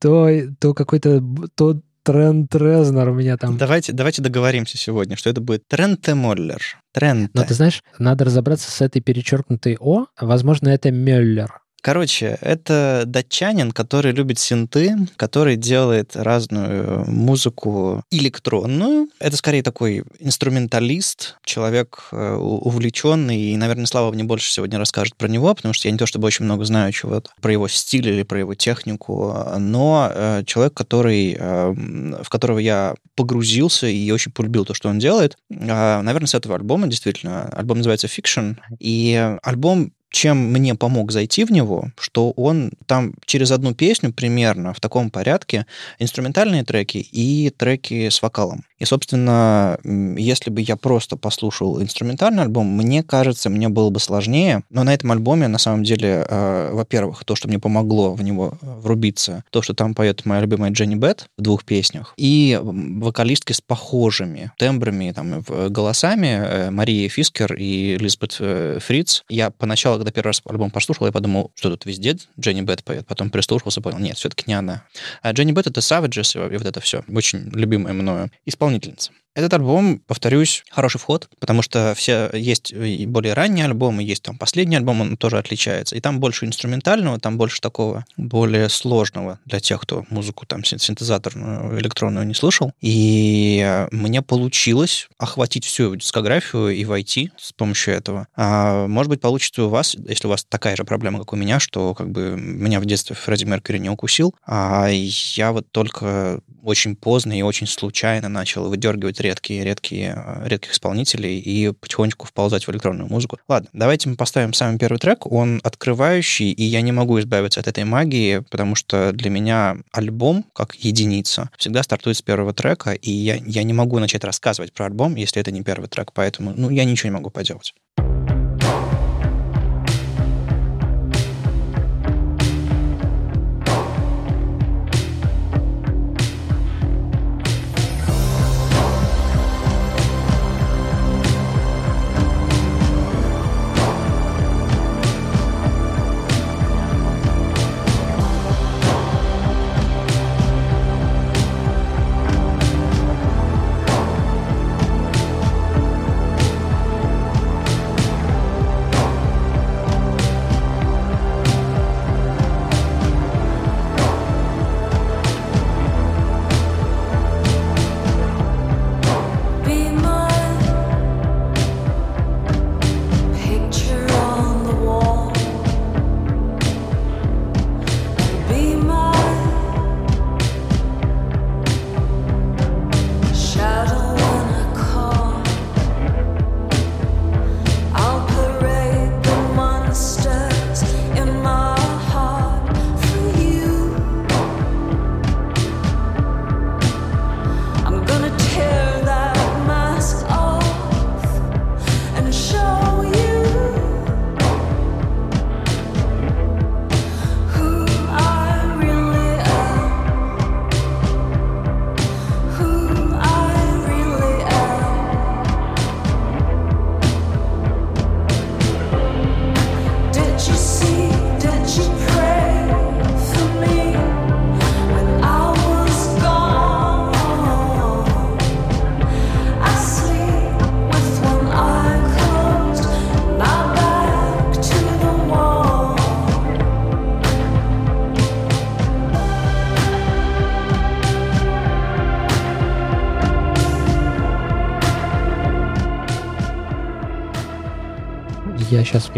то, 0.00 0.28
то 0.60 0.74
какой-то, 0.74 1.20
то 1.56 1.80
Трент 2.04 2.54
Резнер 2.54 3.08
у 3.08 3.14
меня 3.14 3.36
там. 3.36 3.58
Давайте, 3.58 3.92
давайте 3.92 4.22
договоримся 4.22 4.78
сегодня, 4.78 5.16
что 5.16 5.28
это 5.28 5.40
будет 5.40 5.66
Тренте 5.66 6.14
Моллер. 6.14 6.60
Тренте. 6.92 7.30
Но 7.34 7.42
ты 7.44 7.54
знаешь, 7.54 7.82
надо 7.98 8.24
разобраться 8.26 8.70
с 8.70 8.80
этой 8.80 9.00
перечеркнутой 9.02 9.76
О. 9.80 10.06
Возможно, 10.20 10.68
это 10.68 10.92
Мюллер. 10.92 11.61
Короче, 11.82 12.38
это 12.40 13.02
датчанин, 13.06 13.72
который 13.72 14.12
любит 14.12 14.38
синты, 14.38 14.96
который 15.16 15.56
делает 15.56 16.14
разную 16.14 17.04
музыку 17.10 18.04
электронную. 18.12 19.08
Это 19.18 19.36
скорее 19.36 19.64
такой 19.64 20.04
инструменталист, 20.20 21.38
человек 21.44 22.04
э, 22.12 22.34
увлеченный, 22.34 23.36
и, 23.36 23.56
наверное, 23.56 23.86
Слава 23.86 24.12
мне 24.12 24.22
больше 24.22 24.52
сегодня 24.52 24.78
расскажет 24.78 25.16
про 25.16 25.26
него, 25.26 25.52
потому 25.52 25.74
что 25.74 25.88
я 25.88 25.92
не 25.92 25.98
то 25.98 26.06
чтобы 26.06 26.26
очень 26.26 26.44
много 26.44 26.64
знаю 26.64 26.92
чего 26.92 27.20
про 27.40 27.52
его 27.52 27.66
стиль 27.66 28.08
или 28.08 28.22
про 28.22 28.38
его 28.38 28.54
технику, 28.54 29.36
но 29.58 30.08
э, 30.14 30.44
человек, 30.46 30.74
который, 30.74 31.36
э, 31.36 31.74
в 32.22 32.28
которого 32.28 32.58
я 32.58 32.94
погрузился 33.16 33.88
и 33.88 34.08
очень 34.12 34.30
полюбил 34.30 34.64
то, 34.64 34.72
что 34.72 34.88
он 34.88 35.00
делает. 35.00 35.36
Э, 35.50 36.00
Наверное, 36.00 36.28
с 36.28 36.34
этого 36.34 36.54
альбома, 36.54 36.86
действительно. 36.86 37.48
Альбом 37.48 37.78
называется 37.78 38.06
Fiction, 38.06 38.56
и 38.78 39.36
альбом 39.42 39.92
чем 40.12 40.36
мне 40.52 40.74
помог 40.74 41.10
зайти 41.10 41.44
в 41.44 41.50
него, 41.50 41.90
что 41.98 42.30
он 42.32 42.72
там 42.86 43.14
через 43.24 43.50
одну 43.50 43.74
песню 43.74 44.12
примерно 44.12 44.74
в 44.74 44.80
таком 44.80 45.10
порядке 45.10 45.66
инструментальные 45.98 46.64
треки 46.64 46.98
и 46.98 47.50
треки 47.50 48.08
с 48.08 48.22
вокалом. 48.22 48.64
И, 48.82 48.84
собственно, 48.84 49.78
если 49.84 50.50
бы 50.50 50.60
я 50.60 50.76
просто 50.76 51.16
послушал 51.16 51.80
инструментальный 51.80 52.42
альбом, 52.42 52.66
мне 52.66 53.04
кажется, 53.04 53.48
мне 53.48 53.68
было 53.68 53.90
бы 53.90 54.00
сложнее. 54.00 54.64
Но 54.70 54.82
на 54.82 54.92
этом 54.92 55.12
альбоме, 55.12 55.46
на 55.46 55.58
самом 55.58 55.84
деле, 55.84 56.26
э, 56.28 56.70
во-первых, 56.72 57.24
то, 57.24 57.36
что 57.36 57.46
мне 57.46 57.60
помогло 57.60 58.12
в 58.12 58.24
него 58.24 58.58
э, 58.60 58.66
врубиться, 58.80 59.44
то, 59.50 59.62
что 59.62 59.72
там 59.72 59.94
поет 59.94 60.24
моя 60.24 60.40
любимая 60.40 60.72
Дженни 60.72 60.96
Бет 60.96 61.26
в 61.38 61.42
двух 61.42 61.64
песнях, 61.64 62.12
и 62.16 62.58
вокалистки 62.60 63.52
с 63.52 63.60
похожими 63.60 64.50
тембрами, 64.58 65.12
там, 65.12 65.44
голосами, 65.68 66.42
э, 66.42 66.70
Мария 66.72 67.08
Фискер 67.08 67.54
и 67.54 67.96
Лизбет 67.98 68.36
э, 68.40 68.80
Фриц. 68.80 69.22
Я 69.28 69.50
поначалу, 69.50 70.01
когда 70.02 70.12
первый 70.12 70.28
раз 70.28 70.42
альбом 70.44 70.70
послушал, 70.70 71.06
я 71.06 71.12
подумал, 71.12 71.52
что 71.54 71.70
тут 71.70 71.86
везде 71.86 72.16
Дженни 72.38 72.62
Бет 72.62 72.84
поет. 72.84 73.06
Потом 73.06 73.30
прислушался, 73.30 73.80
понял, 73.80 73.98
нет, 73.98 74.16
все-таки 74.16 74.44
не 74.46 74.54
она. 74.54 74.84
А 75.22 75.32
Дженни 75.32 75.52
Бет— 75.52 75.66
это 75.68 75.80
Savages 75.80 76.52
и 76.52 76.56
вот 76.56 76.66
это 76.66 76.80
все. 76.80 77.04
Очень 77.08 77.48
любимое 77.50 77.92
мною 77.92 78.30
исполнительница. 78.44 79.12
Этот 79.34 79.54
альбом, 79.54 79.98
повторюсь, 80.06 80.62
хороший 80.70 80.98
вход, 80.98 81.30
потому 81.40 81.62
что 81.62 81.94
все 81.96 82.28
есть 82.34 82.70
и 82.70 83.06
более 83.06 83.32
ранние 83.32 83.64
альбомы, 83.64 84.02
есть 84.02 84.22
там 84.22 84.36
последний 84.36 84.76
альбом, 84.76 85.00
он 85.00 85.16
тоже 85.16 85.38
отличается. 85.38 85.96
И 85.96 86.00
там 86.00 86.20
больше 86.20 86.44
инструментального, 86.44 87.18
там 87.18 87.38
больше 87.38 87.60
такого 87.62 88.04
более 88.18 88.68
сложного 88.68 89.38
для 89.46 89.60
тех, 89.60 89.80
кто 89.80 90.04
музыку 90.10 90.44
там 90.44 90.64
синтезаторную, 90.64 91.80
электронную 91.80 92.26
не 92.26 92.34
слышал. 92.34 92.72
И 92.82 93.86
мне 93.90 94.20
получилось 94.20 95.08
охватить 95.16 95.64
всю 95.64 95.96
дискографию 95.96 96.68
и 96.68 96.84
войти 96.84 97.30
с 97.38 97.52
помощью 97.52 97.94
этого. 97.94 98.28
А 98.36 98.86
может 98.86 99.08
быть, 99.08 99.22
получится 99.22 99.64
у 99.64 99.68
вас, 99.70 99.94
если 99.94 100.26
у 100.26 100.30
вас 100.30 100.44
такая 100.44 100.76
же 100.76 100.84
проблема, 100.84 101.20
как 101.20 101.32
у 101.32 101.36
меня, 101.36 101.58
что 101.58 101.94
как 101.94 102.10
бы 102.10 102.36
меня 102.36 102.80
в 102.80 102.84
детстве 102.84 103.16
Фредди 103.16 103.44
Меркьюри 103.44 103.78
не 103.78 103.88
укусил, 103.88 104.34
а 104.46 104.88
я 104.90 105.52
вот 105.52 105.70
только 105.70 106.40
очень 106.62 106.96
поздно 106.96 107.36
и 107.36 107.42
очень 107.42 107.66
случайно 107.66 108.28
начал 108.28 108.68
выдергивать 108.68 109.21
редкие, 109.22 109.64
редкие, 109.64 110.14
э, 110.16 110.48
редких 110.48 110.72
исполнителей 110.72 111.38
и 111.38 111.72
потихонечку 111.72 112.26
вползать 112.26 112.66
в 112.66 112.70
электронную 112.70 113.08
музыку. 113.08 113.38
Ладно, 113.48 113.68
давайте 113.72 114.08
мы 114.08 114.16
поставим 114.16 114.52
самый 114.52 114.78
первый 114.78 114.98
трек. 114.98 115.26
Он 115.26 115.60
открывающий, 115.62 116.50
и 116.50 116.62
я 116.62 116.80
не 116.80 116.92
могу 116.92 117.18
избавиться 117.20 117.60
от 117.60 117.68
этой 117.68 117.84
магии, 117.84 118.40
потому 118.50 118.74
что 118.74 119.12
для 119.12 119.30
меня 119.30 119.76
альбом, 119.92 120.44
как 120.52 120.74
единица, 120.74 121.50
всегда 121.56 121.82
стартует 121.82 122.16
с 122.16 122.22
первого 122.22 122.52
трека, 122.52 122.92
и 122.92 123.10
я, 123.10 123.36
я 123.36 123.62
не 123.62 123.72
могу 123.72 123.98
начать 123.98 124.24
рассказывать 124.24 124.72
про 124.72 124.86
альбом, 124.86 125.14
если 125.16 125.40
это 125.40 125.50
не 125.50 125.62
первый 125.62 125.88
трек, 125.88 126.12
поэтому 126.12 126.52
ну, 126.56 126.70
я 126.70 126.84
ничего 126.84 127.08
не 127.08 127.14
могу 127.14 127.30
поделать. 127.30 127.74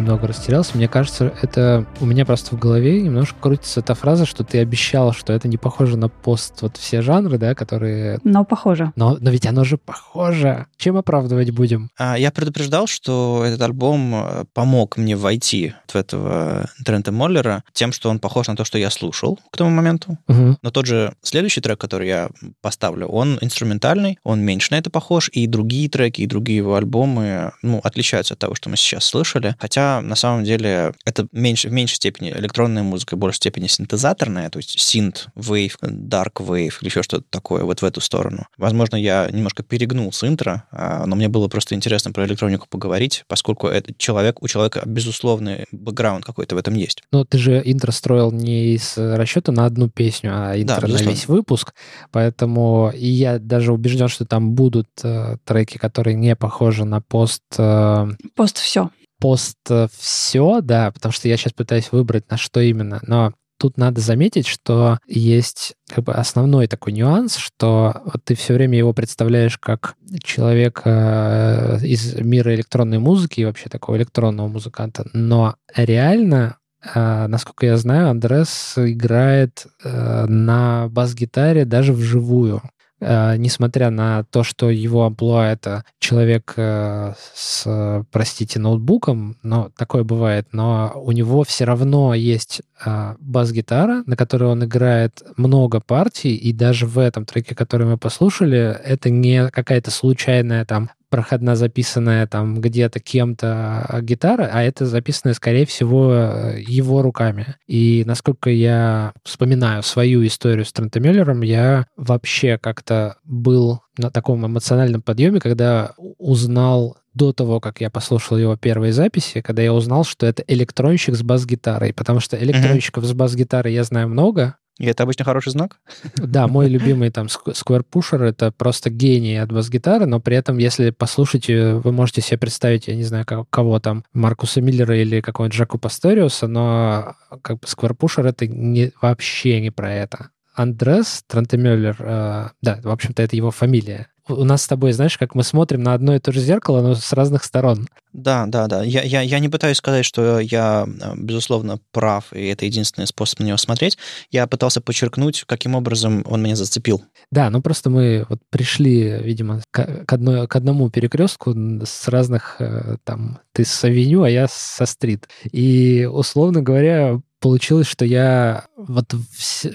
Немного 0.04 0.26
растерялся. 0.26 0.76
Мне 0.76 0.86
кажется, 0.86 1.32
это 1.40 1.86
у 2.00 2.04
меня 2.04 2.26
просто 2.26 2.54
в 2.54 2.58
голове 2.58 3.00
немножко 3.00 3.36
крутится 3.40 3.80
эта 3.80 3.94
фраза, 3.94 4.26
что 4.26 4.44
ты 4.44 4.58
обещал, 4.58 5.12
что 5.14 5.32
это 5.32 5.48
не 5.48 5.56
похоже 5.56 5.96
на 5.96 6.10
пост 6.10 6.60
вот 6.60 6.76
все 6.76 7.00
жанры, 7.00 7.38
да, 7.38 7.54
которые... 7.54 8.18
Но 8.22 8.44
похоже. 8.44 8.92
Но, 8.96 9.16
но 9.18 9.30
ведь 9.30 9.46
оно 9.46 9.64
же 9.64 9.78
похоже. 9.78 10.66
Чем 10.76 10.98
оправдывать 10.98 11.50
будем? 11.50 11.90
А, 11.98 12.18
я 12.18 12.30
предупреждал, 12.30 12.86
что 12.86 13.44
этот 13.46 13.62
альбом 13.62 14.14
э, 14.14 14.44
помог 14.52 14.98
мне 14.98 15.16
войти 15.16 15.72
в 15.88 15.96
этого 15.96 16.68
Трента 16.84 17.10
Моллера 17.10 17.64
тем, 17.72 17.92
что 17.92 18.10
он 18.10 18.18
похож 18.18 18.48
на 18.48 18.56
то, 18.56 18.64
что 18.64 18.76
я 18.76 18.90
слушал 18.90 19.38
к 19.50 19.56
тому 19.56 19.70
моменту. 19.70 20.18
Угу. 20.28 20.58
Но 20.60 20.70
тот 20.70 20.86
же 20.86 21.14
следующий 21.22 21.62
трек, 21.62 21.80
который 21.80 22.08
я 22.08 22.28
поставлю, 22.60 23.06
он 23.06 23.38
инструментальный, 23.40 24.18
он 24.22 24.40
меньше 24.40 24.68
на 24.72 24.76
это 24.76 24.90
похож, 24.90 25.30
и 25.32 25.46
другие 25.46 25.88
треки, 25.88 26.20
и 26.20 26.26
другие 26.26 26.58
его 26.58 26.74
альбомы, 26.74 27.52
ну, 27.62 27.80
отличаются 27.82 28.34
от 28.34 28.40
того, 28.40 28.54
что 28.54 28.68
мы 28.68 28.76
сейчас 28.76 29.04
слышали. 29.04 29.54
Хотя, 29.58 29.93
на 30.00 30.16
самом 30.16 30.44
деле, 30.44 30.94
это 31.04 31.26
меньше, 31.32 31.68
в 31.68 31.72
меньшей 31.72 31.96
степени 31.96 32.30
электронная 32.30 32.82
музыка, 32.82 33.16
в 33.16 33.18
большей 33.18 33.36
степени 33.36 33.66
синтезаторная, 33.66 34.50
то 34.50 34.58
есть 34.58 34.78
синт, 34.78 35.28
wave, 35.36 35.76
dark 35.82 36.34
wave 36.36 36.72
или 36.80 36.88
еще 36.88 37.02
что-то 37.02 37.24
такое 37.30 37.64
вот 37.64 37.82
в 37.82 37.84
эту 37.84 38.00
сторону. 38.00 38.46
Возможно, 38.56 38.96
я 38.96 39.28
немножко 39.30 39.62
перегнул 39.62 40.12
с 40.12 40.24
интро, 40.24 40.64
а, 40.70 41.06
но 41.06 41.16
мне 41.16 41.28
было 41.28 41.48
просто 41.48 41.74
интересно 41.74 42.12
про 42.12 42.26
электронику 42.26 42.66
поговорить, 42.68 43.24
поскольку 43.28 43.68
этот 43.68 43.98
человек, 43.98 44.42
у 44.42 44.48
человека 44.48 44.82
безусловный 44.84 45.66
бэкграунд 45.72 46.24
какой-то 46.24 46.54
в 46.54 46.58
этом 46.58 46.74
есть. 46.74 47.02
Но 47.12 47.24
ты 47.24 47.38
же 47.38 47.62
интро 47.64 47.92
строил 47.92 48.32
не 48.32 48.74
из 48.74 48.94
расчета 48.96 49.52
на 49.52 49.66
одну 49.66 49.88
песню, 49.88 50.32
а 50.34 50.60
интро 50.60 50.86
да, 50.86 50.94
на 50.94 51.02
весь 51.02 51.28
выпуск, 51.28 51.74
поэтому 52.10 52.92
и 52.94 53.06
я 53.06 53.38
даже 53.38 53.72
убежден, 53.72 54.08
что 54.08 54.24
там 54.24 54.52
будут 54.52 54.88
э, 55.02 55.36
треки, 55.44 55.78
которые 55.78 56.14
не 56.14 56.36
похожи 56.36 56.84
на 56.84 57.00
пост... 57.00 57.42
Э... 57.58 58.08
Пост 58.34 58.58
все 58.58 58.90
пост 59.18 59.58
э, 59.70 59.88
все, 59.96 60.60
да, 60.60 60.90
потому 60.90 61.12
что 61.12 61.28
я 61.28 61.36
сейчас 61.36 61.52
пытаюсь 61.52 61.92
выбрать, 61.92 62.30
на 62.30 62.36
что 62.36 62.60
именно, 62.60 63.00
но 63.06 63.32
тут 63.58 63.76
надо 63.78 64.00
заметить, 64.00 64.46
что 64.46 64.98
есть 65.06 65.74
как 65.88 66.04
бы 66.04 66.12
основной 66.12 66.66
такой 66.66 66.92
нюанс, 66.92 67.36
что 67.36 68.02
вот 68.04 68.24
ты 68.24 68.34
все 68.34 68.54
время 68.54 68.76
его 68.76 68.92
представляешь 68.92 69.58
как 69.58 69.94
человека 70.22 71.78
э, 71.80 71.86
из 71.86 72.14
мира 72.16 72.54
электронной 72.54 72.98
музыки 72.98 73.40
и 73.40 73.44
вообще 73.44 73.68
такого 73.68 73.96
электронного 73.96 74.48
музыканта, 74.48 75.06
но 75.12 75.56
реально 75.74 76.58
э, 76.94 77.26
насколько 77.26 77.66
я 77.66 77.76
знаю, 77.76 78.10
Андрес 78.10 78.74
играет 78.76 79.66
на 79.82 80.88
бас-гитаре 80.88 81.64
даже 81.64 81.92
вживую. 81.92 82.62
Э, 83.00 83.36
несмотря 83.36 83.90
на 83.90 84.24
то, 84.24 84.42
что 84.44 84.70
его 84.70 85.04
амплуа— 85.04 85.46
это 85.52 85.84
человек 85.98 86.54
э, 86.56 87.14
с, 87.34 88.04
простите, 88.10 88.58
ноутбуком, 88.58 89.36
но 89.42 89.70
такое 89.76 90.04
бывает, 90.04 90.48
но 90.52 90.92
у 90.96 91.12
него 91.12 91.44
все 91.44 91.64
равно 91.64 92.14
есть 92.14 92.62
э, 92.84 93.14
бас-гитара, 93.18 94.02
на 94.06 94.16
которой 94.16 94.50
он 94.50 94.64
играет 94.64 95.22
много 95.36 95.80
партий, 95.80 96.34
и 96.34 96.52
даже 96.52 96.86
в 96.86 96.98
этом 96.98 97.24
треке, 97.24 97.54
который 97.54 97.86
мы 97.86 97.98
послушали, 97.98 98.78
это 98.84 99.10
не 99.10 99.48
какая-то 99.50 99.90
случайная 99.90 100.64
там 100.64 100.90
проходна 101.14 101.54
записанная 101.54 102.26
там 102.26 102.60
где-то 102.60 102.98
кем-то 102.98 104.00
гитара, 104.02 104.50
а 104.52 104.64
это 104.64 104.84
записанная, 104.84 105.34
скорее 105.34 105.64
всего, 105.64 106.12
его 106.58 107.02
руками. 107.02 107.54
И 107.68 108.02
насколько 108.04 108.50
я 108.50 109.12
вспоминаю 109.22 109.84
свою 109.84 110.26
историю 110.26 110.64
с 110.64 110.72
Трентом 110.72 111.04
Мюллером, 111.04 111.42
я 111.42 111.86
вообще 111.96 112.58
как-то 112.58 113.18
был 113.22 113.82
на 113.96 114.10
таком 114.10 114.44
эмоциональном 114.44 115.02
подъеме, 115.02 115.38
когда 115.38 115.92
узнал 116.18 116.96
до 117.14 117.32
того, 117.32 117.60
как 117.60 117.80
я 117.80 117.90
послушал 117.90 118.36
его 118.36 118.56
первые 118.56 118.92
записи, 118.92 119.40
когда 119.40 119.62
я 119.62 119.72
узнал, 119.72 120.02
что 120.02 120.26
это 120.26 120.42
электронщик 120.48 121.14
с 121.14 121.22
бас-гитарой, 121.22 121.92
потому 121.92 122.18
что 122.18 122.36
электронщиков 122.36 123.04
mm-hmm. 123.04 123.08
с 123.08 123.12
бас-гитарой 123.12 123.72
я 123.72 123.84
знаю 123.84 124.08
много, 124.08 124.56
и 124.78 124.86
это 124.86 125.04
обычно 125.04 125.24
хороший 125.24 125.50
знак? 125.52 125.78
Да, 126.16 126.48
мой 126.48 126.68
любимый 126.68 127.10
там 127.10 127.26
Square 127.26 127.84
Pusher— 127.90 128.22
это 128.24 128.50
просто 128.50 128.90
гений 128.90 129.36
от 129.36 129.52
бас-гитары, 129.52 130.06
но 130.06 130.20
при 130.20 130.36
этом, 130.36 130.58
если 130.58 130.90
послушаете, 130.90 131.74
вы 131.74 131.92
можете 131.92 132.22
себе 132.22 132.38
представить, 132.38 132.88
я 132.88 132.96
не 132.96 133.04
знаю, 133.04 133.24
кого 133.24 133.78
там, 133.78 134.04
Маркуса 134.12 134.60
Миллера 134.60 134.96
или 134.96 135.20
какого-нибудь 135.20 135.56
Жаку 135.56 135.78
Пасториуса, 135.78 136.48
но 136.48 137.14
как 137.42 137.60
бы 137.60 137.66
Square 137.66 137.96
Pusher— 137.96 138.28
это 138.28 138.46
не, 138.46 138.92
вообще 139.00 139.60
не 139.60 139.70
про 139.70 139.92
это. 139.92 140.30
Андрес 140.54 141.24
Трантемюллер, 141.26 141.96
э, 141.98 142.48
да, 142.62 142.80
в 142.82 142.90
общем-то, 142.90 143.22
это 143.22 143.36
его 143.36 143.50
фамилия 143.50 144.08
у 144.28 144.44
нас 144.44 144.62
с 144.62 144.68
тобой, 144.68 144.92
знаешь, 144.92 145.18
как 145.18 145.34
мы 145.34 145.42
смотрим 145.42 145.82
на 145.82 145.94
одно 145.94 146.14
и 146.14 146.18
то 146.18 146.32
же 146.32 146.40
зеркало, 146.40 146.80
но 146.80 146.94
с 146.94 147.12
разных 147.12 147.44
сторон. 147.44 147.88
Да, 148.12 148.46
да, 148.46 148.68
да. 148.68 148.82
Я, 148.82 149.02
я, 149.02 149.20
я 149.22 149.38
не 149.38 149.48
пытаюсь 149.48 149.76
сказать, 149.76 150.04
что 150.04 150.38
я, 150.38 150.86
э, 150.86 151.12
безусловно, 151.16 151.78
прав, 151.92 152.32
и 152.32 152.46
это 152.46 152.64
единственный 152.64 153.06
способ 153.06 153.40
на 153.40 153.44
него 153.44 153.56
смотреть. 153.56 153.98
Я 154.30 154.46
пытался 154.46 154.80
подчеркнуть, 154.80 155.44
каким 155.46 155.74
образом 155.74 156.24
он 156.26 156.42
меня 156.42 156.56
зацепил. 156.56 157.02
Да, 157.30 157.50
ну 157.50 157.60
просто 157.60 157.90
мы 157.90 158.24
вот 158.28 158.40
пришли, 158.50 159.18
видимо, 159.20 159.62
к, 159.70 160.04
к, 160.06 160.12
одной, 160.12 160.46
к 160.46 160.56
одному 160.56 160.90
перекрестку 160.90 161.54
с 161.84 162.08
разных, 162.08 162.56
э, 162.60 162.96
там, 163.04 163.40
ты 163.52 163.64
с 163.64 163.84
авеню, 163.84 164.22
а 164.22 164.30
я 164.30 164.46
со 164.48 164.86
стрит. 164.86 165.28
И, 165.50 166.08
условно 166.10 166.62
говоря, 166.62 167.20
получилось, 167.44 167.86
что 167.86 168.06
я 168.06 168.68
вот 168.74 169.14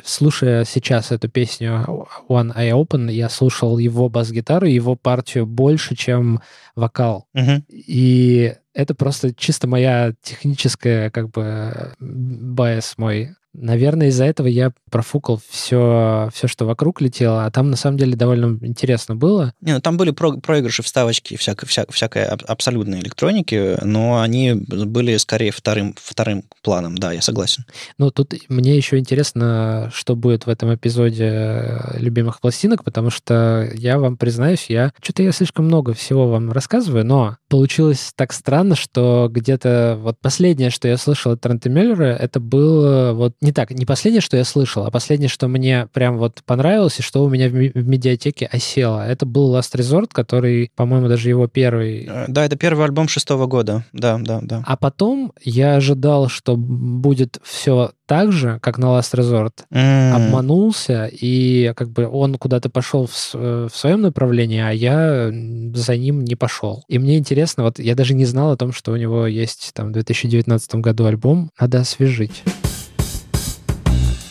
слушая 0.04 0.66
сейчас 0.66 1.12
эту 1.12 1.30
песню 1.30 1.86
One 2.28 2.52
Eye 2.58 2.72
Open, 2.72 3.12
я 3.12 3.30
слушал 3.30 3.78
его 3.78 4.10
бас-гитару, 4.10 4.66
его 4.66 4.96
партию 4.96 5.46
больше, 5.46 5.96
чем 5.96 6.42
вокал. 6.76 7.28
Uh-huh. 7.38 7.62
И 7.70 8.56
это 8.74 8.96
просто 8.96 9.36
чисто 9.36 9.68
моя 9.68 10.14
техническая, 10.24 11.12
как 11.12 11.30
бы, 11.30 11.94
байс 12.00 12.96
мой. 12.98 13.36
Наверное, 13.54 14.08
из-за 14.08 14.26
этого 14.26 14.48
я 14.48 14.72
профукал 14.92 15.42
все, 15.50 16.30
все, 16.34 16.48
что 16.48 16.66
вокруг 16.66 17.02
летело, 17.02 17.46
а 17.46 17.52
там 17.52 17.72
на 17.72 17.76
самом 17.76 17.98
деле 17.98 18.16
довольно 18.16 18.58
интересно 18.66 19.16
было. 19.16 19.54
Не, 19.62 19.74
ну 19.74 19.82
там 19.82 19.98
были 19.98 20.12
про 20.12 20.34
проигрыши, 20.34 20.84
вставочки, 20.84 21.36
всякой, 21.36 21.66
вся, 21.66 21.86
всякой 21.90 22.26
абсолютной 22.26 23.00
электроники, 23.00 23.78
но 23.84 24.22
они 24.22 24.54
были 24.54 25.18
скорее 25.18 25.52
вторым, 25.52 25.96
вторым 26.00 26.44
планом, 26.62 26.98
да, 26.98 27.12
я 27.12 27.22
согласен. 27.22 27.66
Ну, 27.98 28.12
тут 28.12 28.34
мне 28.50 28.78
еще 28.78 29.00
интересно, 29.00 29.90
что 29.94 30.16
будет 30.16 30.46
в 30.46 30.50
этом 30.50 30.74
эпизоде 30.76 31.26
э, 31.26 32.00
любимых 32.00 32.42
пластинок, 32.42 32.84
потому 32.84 33.10
что 33.10 33.70
я 33.74 33.98
вам 33.98 34.18
признаюсь, 34.18 34.68
я 34.70 34.92
что-то 35.02 35.24
я 35.24 35.32
слишком 35.32 35.66
много 35.66 35.94
всего 35.94 36.30
вам 36.30 36.52
рассказываю, 36.52 37.06
но 37.06 37.38
получилось 37.48 38.14
так 38.16 38.32
странно, 38.32 38.76
что 38.76 39.28
где-то 39.32 39.98
вот 40.00 40.20
последнее, 40.20 40.70
что 40.70 40.88
я 40.88 40.98
слышал 40.98 41.32
от 41.32 41.42
Трента 41.42 41.70
Мюллера, 41.70 42.16
это 42.16 42.40
было 42.40 43.14
вот 43.14 43.34
не 43.42 43.54
так, 43.54 43.72
не 43.72 43.86
последнее, 43.86 44.22
что 44.22 44.36
я 44.36 44.44
слышал, 44.44 44.86
а 44.86 44.92
последнее, 44.92 45.30
что 45.30 45.48
мне 45.48 45.88
прям 45.94 46.18
вот 46.18 46.42
понравилось 46.46 47.00
и 47.00 47.02
что 47.02 47.24
у 47.24 47.30
меня 47.30 47.48
в, 47.48 47.54
ми- 47.54 47.72
в 47.74 47.88
медиатеке 47.88 48.50
осело, 48.52 49.08
это 49.08 49.26
был 49.26 49.56
Last 49.56 49.76
Resort, 49.76 50.10
который, 50.12 50.72
по-моему, 50.76 51.08
даже 51.08 51.30
его 51.30 51.48
первый... 51.48 52.06
Э, 52.10 52.26
да, 52.28 52.46
это 52.46 52.58
первый 52.58 52.86
альбом 52.86 53.08
шестого 53.08 53.46
года, 53.48 53.86
да, 53.94 54.18
да, 54.18 54.40
да. 54.42 54.64
А 54.66 54.76
потом 54.76 55.32
я 55.42 55.76
ожидал, 55.76 56.28
что 56.28 56.58
будет 56.58 57.40
все 57.44 57.92
так 58.06 58.34
же, 58.34 58.60
как 58.62 58.78
на 58.78 58.88
Last 58.88 59.14
Resort, 59.14 59.54
mm. 59.72 60.12
обманулся, 60.12 61.06
и 61.06 61.72
как 61.76 61.92
бы 61.92 62.08
он 62.08 62.38
куда-то 62.38 62.70
пошел 62.70 63.08
в, 63.08 63.36
э, 63.36 63.68
в 63.72 63.78
своем 63.78 64.02
направлении, 64.02 64.60
а 64.60 64.72
я 64.72 65.32
за 65.74 65.96
ним 65.96 66.26
не 66.26 66.36
пошел. 66.36 66.84
И 66.90 67.00
мне 67.00 67.18
интересно, 67.18 67.64
вот 67.64 67.80
я 67.80 67.96
даже 67.96 68.16
не 68.16 68.26
знал 68.26 68.52
о 68.52 68.58
том, 68.58 68.74
что 68.74 68.92
у 68.92 68.98
него 68.98 69.28
есть 69.28 69.72
там 69.74 69.90
в 69.90 69.92
2019 69.94 70.76
году 70.76 71.06
альбом, 71.06 71.52
надо 71.58 71.80
освежить. 71.80 72.44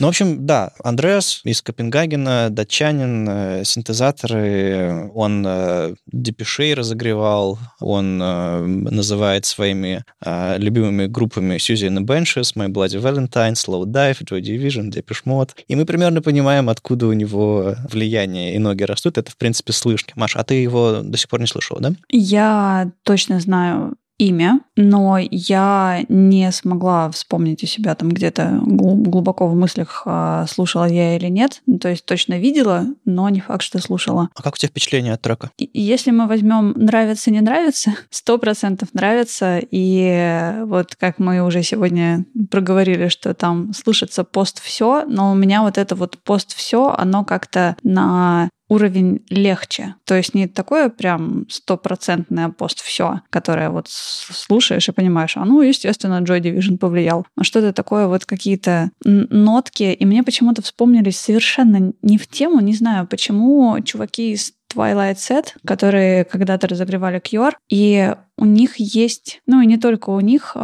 Ну, 0.00 0.06
в 0.06 0.10
общем, 0.10 0.46
да, 0.46 0.70
Андреас 0.84 1.40
из 1.44 1.60
Копенгагена, 1.60 2.50
датчанин, 2.50 3.28
э, 3.28 3.64
синтезаторы, 3.64 5.10
он 5.12 5.44
э, 5.44 5.94
депешей 6.06 6.74
разогревал, 6.74 7.58
он 7.80 8.20
э, 8.22 8.60
называет 8.64 9.44
своими 9.44 10.04
э, 10.24 10.58
любимыми 10.58 11.06
группами 11.06 11.56
the 11.56 12.04
Benches, 12.04 12.54
My 12.54 12.68
Bloody 12.68 13.00
Valentine, 13.00 13.54
Slow 13.54 13.84
Dive, 13.84 14.22
Joy 14.24 14.40
Division, 14.40 14.90
Depeche 14.90 15.24
Mode. 15.26 15.50
И 15.66 15.74
мы 15.74 15.84
примерно 15.84 16.22
понимаем, 16.22 16.68
откуда 16.68 17.06
у 17.08 17.12
него 17.12 17.74
влияние 17.90 18.54
и 18.54 18.58
ноги 18.58 18.84
растут. 18.84 19.18
Это, 19.18 19.32
в 19.32 19.36
принципе, 19.36 19.72
слышно. 19.72 20.12
Маша, 20.14 20.38
а 20.38 20.44
ты 20.44 20.54
его 20.54 21.00
до 21.02 21.18
сих 21.18 21.28
пор 21.28 21.40
не 21.40 21.46
слышала, 21.46 21.80
да? 21.80 21.92
Я 22.08 22.92
точно 23.02 23.40
знаю 23.40 23.96
имя, 24.18 24.60
но 24.76 25.18
я 25.18 26.04
не 26.08 26.50
смогла 26.52 27.10
вспомнить 27.10 27.62
у 27.62 27.66
себя 27.66 27.94
там 27.94 28.10
где-то 28.10 28.60
глубоко 28.64 29.46
в 29.46 29.54
мыслях, 29.54 30.02
а, 30.04 30.46
слушала 30.46 30.88
я 30.88 31.16
или 31.16 31.28
нет. 31.28 31.62
Ну, 31.66 31.78
то 31.78 31.88
есть 31.88 32.04
точно 32.04 32.38
видела, 32.38 32.86
но 33.04 33.28
не 33.28 33.40
факт, 33.40 33.62
что 33.62 33.80
слушала. 33.80 34.28
А 34.34 34.42
как 34.42 34.54
у 34.54 34.56
тебя 34.56 34.68
впечатление 34.68 35.12
от 35.12 35.22
трека? 35.22 35.50
Если 35.58 36.10
мы 36.10 36.26
возьмем 36.26 36.72
нравится, 36.76 37.30
не 37.30 37.40
нравится, 37.40 37.94
сто 38.10 38.38
процентов 38.38 38.88
нравится. 38.92 39.60
И 39.70 40.52
вот 40.64 40.96
как 40.96 41.18
мы 41.18 41.40
уже 41.40 41.62
сегодня 41.62 42.24
проговорили, 42.50 43.08
что 43.08 43.34
там 43.34 43.72
слушается 43.72 44.24
пост 44.24 44.60
все, 44.60 45.04
но 45.06 45.32
у 45.32 45.34
меня 45.34 45.62
вот 45.62 45.78
это 45.78 45.94
вот 45.94 46.18
пост 46.18 46.54
все, 46.54 46.88
оно 46.96 47.24
как-то 47.24 47.76
на 47.82 48.50
уровень 48.68 49.24
легче. 49.30 49.94
То 50.04 50.14
есть 50.14 50.34
не 50.34 50.46
такое 50.46 50.88
прям 50.90 51.46
стопроцентное 51.48 52.50
пост 52.50 52.80
все, 52.80 53.22
которое 53.30 53.70
вот 53.70 53.86
слушаешь 53.88 54.88
и 54.88 54.92
понимаешь, 54.92 55.36
а 55.36 55.44
ну, 55.44 55.62
естественно, 55.62 56.20
Joy 56.20 56.40
Division 56.40 56.78
повлиял. 56.78 57.26
Но 57.36 57.44
что-то 57.44 57.72
такое, 57.72 58.06
вот 58.06 58.26
какие-то 58.26 58.90
нотки, 59.04 59.84
и 59.84 60.04
мне 60.04 60.22
почему-то 60.22 60.62
вспомнились 60.62 61.18
совершенно 61.18 61.92
не 62.02 62.18
в 62.18 62.26
тему, 62.26 62.60
не 62.60 62.74
знаю, 62.74 63.06
почему 63.06 63.80
чуваки 63.80 64.32
из 64.32 64.52
Twilight 64.74 65.16
Set, 65.16 65.54
которые 65.66 66.24
когда-то 66.24 66.68
разогревали 66.68 67.20
Cure, 67.20 67.52
и 67.70 68.14
у 68.36 68.44
них 68.44 68.74
есть, 68.76 69.40
ну 69.46 69.62
и 69.62 69.66
не 69.66 69.78
только 69.78 70.10
у 70.10 70.20
них, 70.20 70.54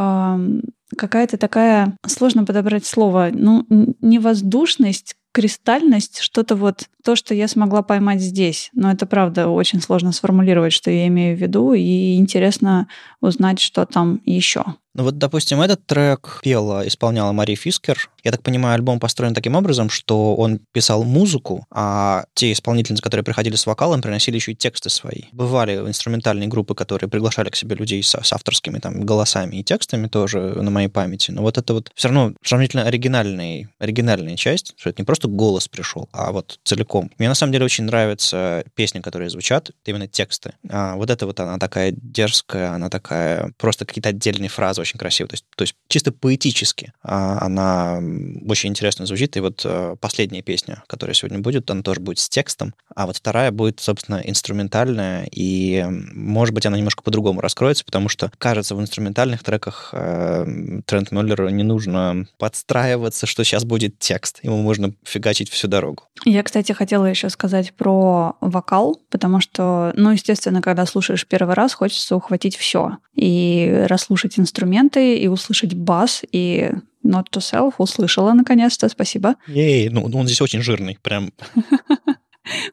какая-то 0.96 1.38
такая, 1.38 1.96
сложно 2.06 2.44
подобрать 2.44 2.84
слово, 2.84 3.30
ну, 3.32 3.66
невоздушность, 4.00 5.16
кристальность, 5.34 6.20
что-то 6.20 6.54
вот 6.54 6.88
то, 7.02 7.16
что 7.16 7.34
я 7.34 7.48
смогла 7.48 7.82
поймать 7.82 8.20
здесь. 8.20 8.70
Но 8.72 8.92
это 8.92 9.04
правда 9.04 9.48
очень 9.48 9.82
сложно 9.82 10.12
сформулировать, 10.12 10.72
что 10.72 10.92
я 10.92 11.08
имею 11.08 11.36
в 11.36 11.40
виду, 11.40 11.74
и 11.74 12.14
интересно 12.16 12.86
узнать, 13.20 13.58
что 13.58 13.84
там 13.84 14.20
еще. 14.24 14.64
Ну 14.94 15.02
вот, 15.02 15.18
допустим, 15.18 15.60
этот 15.60 15.84
трек 15.86 16.38
пела, 16.42 16.86
исполняла 16.86 17.32
Мари 17.32 17.56
Фискер. 17.56 18.10
Я 18.22 18.30
так 18.30 18.42
понимаю, 18.42 18.76
альбом 18.76 19.00
построен 19.00 19.34
таким 19.34 19.56
образом, 19.56 19.90
что 19.90 20.36
он 20.36 20.60
писал 20.72 21.02
музыку, 21.02 21.66
а 21.70 22.24
те 22.34 22.52
исполнительницы, 22.52 23.02
которые 23.02 23.24
приходили 23.24 23.56
с 23.56 23.66
вокалом, 23.66 24.02
приносили 24.02 24.36
еще 24.36 24.52
и 24.52 24.54
тексты 24.54 24.90
свои. 24.90 25.24
Бывали 25.32 25.74
инструментальные 25.74 26.48
группы, 26.48 26.76
которые 26.76 27.10
приглашали 27.10 27.50
к 27.50 27.56
себе 27.56 27.74
людей 27.74 28.02
с, 28.02 28.14
с 28.14 28.32
авторскими 28.32 28.78
там 28.78 29.00
голосами 29.00 29.56
и 29.56 29.64
текстами 29.64 30.06
тоже 30.06 30.38
на 30.38 30.70
моей 30.70 30.88
памяти. 30.88 31.32
Но 31.32 31.42
вот 31.42 31.58
это 31.58 31.74
вот 31.74 31.90
все 31.94 32.08
равно 32.08 32.32
сравнительно 32.42 32.84
оригинальный, 32.84 33.68
оригинальная 33.80 34.36
часть, 34.36 34.74
что 34.76 34.90
это 34.90 35.02
не 35.02 35.06
просто 35.06 35.26
голос 35.26 35.66
пришел, 35.66 36.08
а 36.12 36.30
вот 36.30 36.60
целиком. 36.62 37.10
Мне 37.18 37.28
на 37.28 37.34
самом 37.34 37.52
деле 37.52 37.64
очень 37.64 37.84
нравятся 37.84 38.64
песни, 38.76 39.00
которые 39.00 39.28
звучат, 39.28 39.72
именно 39.84 40.06
тексты. 40.06 40.52
А 40.70 40.94
вот 40.94 41.10
это 41.10 41.26
вот 41.26 41.40
она 41.40 41.58
такая 41.58 41.92
дерзкая, 41.92 42.70
она 42.70 42.90
такая 42.90 43.52
просто 43.58 43.84
какие-то 43.84 44.10
отдельные 44.10 44.48
фразы 44.48 44.83
очень 44.84 44.98
красиво. 44.98 45.28
То 45.28 45.34
есть, 45.34 45.44
то 45.56 45.62
есть 45.62 45.74
чисто 45.88 46.12
поэтически 46.12 46.92
а, 47.02 47.38
она 47.40 48.00
очень 48.46 48.70
интересно 48.70 49.06
звучит. 49.06 49.36
И 49.36 49.40
вот 49.40 49.62
а, 49.64 49.96
последняя 49.96 50.42
песня, 50.42 50.82
которая 50.86 51.14
сегодня 51.14 51.38
будет, 51.38 51.70
она 51.70 51.82
тоже 51.82 52.00
будет 52.00 52.18
с 52.18 52.28
текстом, 52.28 52.74
а 52.94 53.06
вот 53.06 53.16
вторая 53.16 53.50
будет, 53.50 53.80
собственно, 53.80 54.20
инструментальная, 54.24 55.26
и, 55.30 55.84
может 56.12 56.54
быть, 56.54 56.66
она 56.66 56.76
немножко 56.76 57.02
по-другому 57.02 57.40
раскроется, 57.40 57.84
потому 57.84 58.08
что, 58.08 58.30
кажется, 58.38 58.74
в 58.74 58.80
инструментальных 58.80 59.42
треках 59.42 59.90
э, 59.92 60.80
Трент 60.86 61.10
Мюллеру 61.10 61.48
не 61.48 61.64
нужно 61.64 62.26
подстраиваться, 62.38 63.26
что 63.26 63.42
сейчас 63.44 63.64
будет 63.64 63.98
текст. 63.98 64.40
Ему 64.42 64.58
можно 64.58 64.92
фигачить 65.04 65.50
всю 65.50 65.68
дорогу. 65.68 66.04
Я, 66.24 66.42
кстати, 66.42 66.72
хотела 66.72 67.06
еще 67.06 67.30
сказать 67.30 67.72
про 67.74 68.36
вокал, 68.40 69.00
потому 69.10 69.40
что, 69.40 69.92
ну, 69.96 70.10
естественно, 70.10 70.62
когда 70.62 70.86
слушаешь 70.86 71.26
первый 71.26 71.54
раз, 71.54 71.74
хочется 71.74 72.16
ухватить 72.16 72.56
все. 72.56 72.98
И 73.14 73.84
расслушать 73.88 74.38
инструменты, 74.74 75.16
и 75.16 75.28
услышать 75.28 75.74
бас, 75.74 76.22
и 76.32 76.70
Not 77.04 77.26
to 77.32 77.40
Self 77.40 77.74
услышала 77.78 78.32
наконец-то, 78.32 78.88
спасибо. 78.88 79.36
Ей, 79.46 79.88
ну 79.90 80.04
он 80.04 80.26
здесь 80.26 80.40
очень 80.40 80.62
жирный, 80.62 80.98
прям. 81.02 81.32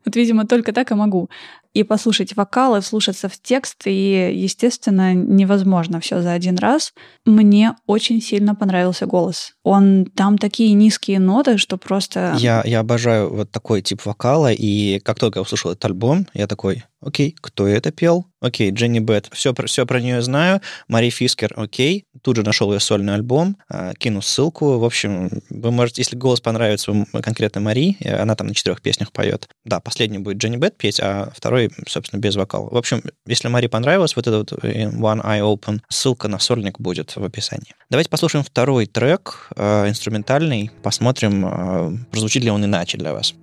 Вот, 0.06 0.18
видимо, 0.18 0.46
только 0.46 0.74
так 0.74 0.92
и 0.92 0.96
могу. 0.96 1.30
И 1.74 1.84
послушать 1.84 2.36
вокалы, 2.36 2.82
вслушаться 2.82 3.30
в 3.30 3.40
текст, 3.42 3.84
и, 3.86 4.32
естественно, 4.34 5.14
невозможно 5.14 6.00
все 6.02 6.22
за 6.22 6.34
один 6.34 6.58
раз. 6.58 6.94
Мне 7.26 7.76
очень 7.88 8.22
сильно 8.22 8.56
понравился 8.56 9.06
голос. 9.06 9.54
Он 9.64 10.06
там 10.06 10.38
такие 10.38 10.74
низкие 10.74 11.20
ноты, 11.20 11.58
что 11.58 11.78
просто... 11.78 12.36
Я, 12.38 12.62
я 12.66 12.80
обожаю 12.80 13.34
вот 13.34 13.52
такой 13.52 13.82
тип 13.82 14.06
вокала, 14.06 14.52
и 14.52 15.00
как 15.00 15.20
только 15.20 15.40
я 15.40 15.44
услышал 15.44 15.72
этот 15.72 15.86
альбом, 15.86 16.28
я 16.34 16.48
такой, 16.48 16.84
окей, 17.02 17.36
кто 17.40 17.68
это 17.68 17.92
пел? 17.92 18.26
Окей, 18.42 18.72
Дженни 18.72 19.00
Бет, 19.00 19.30
все, 19.32 19.54
все 19.66 19.86
про 19.86 20.02
нее 20.02 20.22
знаю. 20.24 20.62
Мари 20.88 21.12
Фискер, 21.12 21.54
окей. 21.56 22.06
Тут 22.24 22.38
же 22.38 22.44
нашел 22.44 22.74
ее 22.74 22.80
сольный 22.80 23.14
альбом, 23.14 23.56
а, 23.70 23.94
кину 23.94 24.22
ссылку. 24.24 24.80
В 24.80 24.84
общем, 24.84 25.30
вы 25.52 25.72
можете, 25.72 26.02
если 26.02 26.16
голос 26.16 26.42
понравится 26.42 27.06
конкретно 27.22 27.62
Мари, 27.62 27.98
она 28.04 28.36
там 28.36 28.48
на 28.48 28.56
четырех 28.56 28.82
песнях 28.82 29.12
поет. 29.12 29.48
Да, 29.64 29.80
последний 29.80 30.18
будет 30.18 30.38
Дженни 30.38 30.58
Бет 30.58 30.76
петь, 30.76 31.00
а 31.00 31.32
второй, 31.36 31.61
собственно, 31.88 32.20
без 32.20 32.36
вокала. 32.36 32.70
В 32.70 32.78
общем, 32.78 33.04
если 33.26 33.48
Мари 33.48 33.68
понравилось, 33.68 34.16
вот 34.16 34.28
этот 34.28 34.54
э, 34.64 34.86
One 34.86 35.24
Eye 35.24 35.42
Open, 35.42 35.82
ссылка 35.90 36.28
на 36.28 36.40
сольник 36.40 36.80
будет 36.80 37.16
в 37.16 37.24
описании. 37.24 37.76
Давайте 37.90 38.10
послушаем 38.10 38.44
второй 38.44 38.86
трек, 38.86 39.50
э, 39.56 39.90
инструментальный, 39.90 40.72
посмотрим, 40.84 41.46
э, 41.46 41.98
прозвучит 42.12 42.44
ли 42.44 42.50
он 42.50 42.66
иначе 42.66 42.98
для 42.98 43.14
вас. 43.14 43.34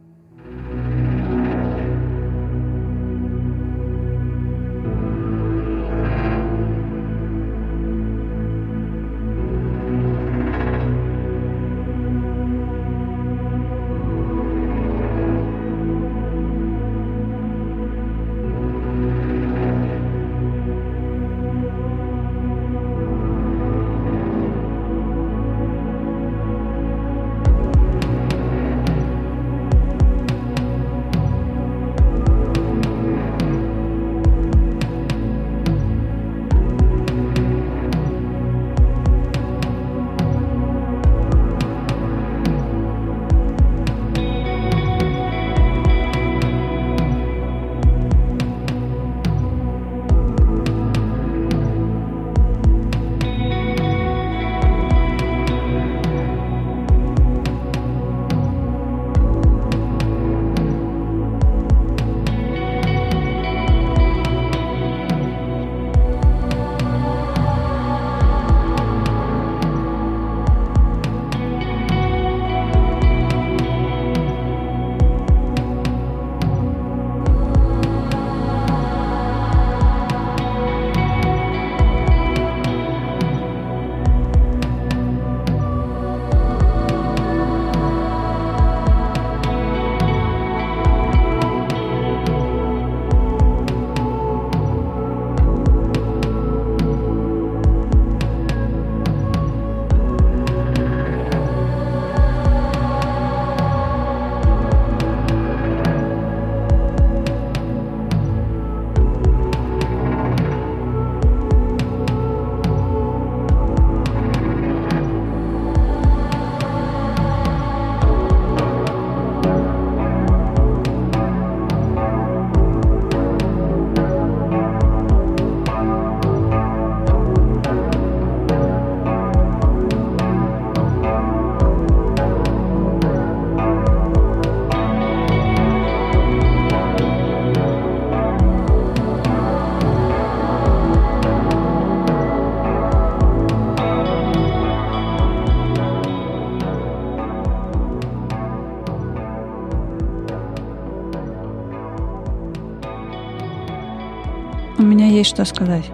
Есть 155.19 155.31
что 155.31 155.45
сказать. 155.45 155.85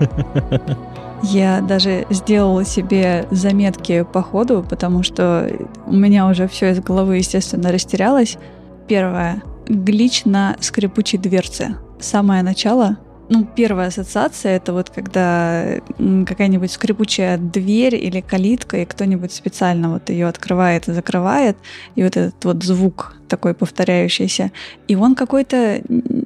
Я 1.22 1.60
даже 1.60 2.06
сделала 2.10 2.64
себе 2.64 3.26
заметки 3.30 4.06
по 4.12 4.22
ходу, 4.22 4.64
потому 4.68 5.02
что 5.02 5.50
у 5.86 5.92
меня 5.92 6.28
уже 6.28 6.46
все 6.46 6.70
из 6.70 6.80
головы, 6.80 7.16
естественно, 7.16 7.72
растерялось. 7.72 8.38
Первое. 8.86 9.42
Глич 9.66 10.24
на 10.24 10.56
скрипучей 10.60 11.18
дверце. 11.18 11.76
Самое 11.98 12.42
начало. 12.42 12.98
Ну, 13.30 13.44
первая 13.44 13.88
ассоциация 13.88 14.56
это 14.56 14.72
вот 14.72 14.88
когда 14.88 15.80
какая-нибудь 15.98 16.72
скрипучая 16.72 17.36
дверь 17.36 17.96
или 17.96 18.22
калитка, 18.22 18.78
и 18.78 18.84
кто-нибудь 18.86 19.32
специально 19.32 19.90
вот 19.90 20.08
ее 20.08 20.28
открывает 20.28 20.88
и 20.88 20.92
закрывает, 20.92 21.58
и 21.94 22.04
вот 22.04 22.16
этот 22.16 22.42
вот 22.44 22.62
звук 22.62 23.16
такой 23.28 23.52
повторяющийся. 23.52 24.50
И 24.86 24.94
он 24.96 25.14
какой-то 25.14 25.82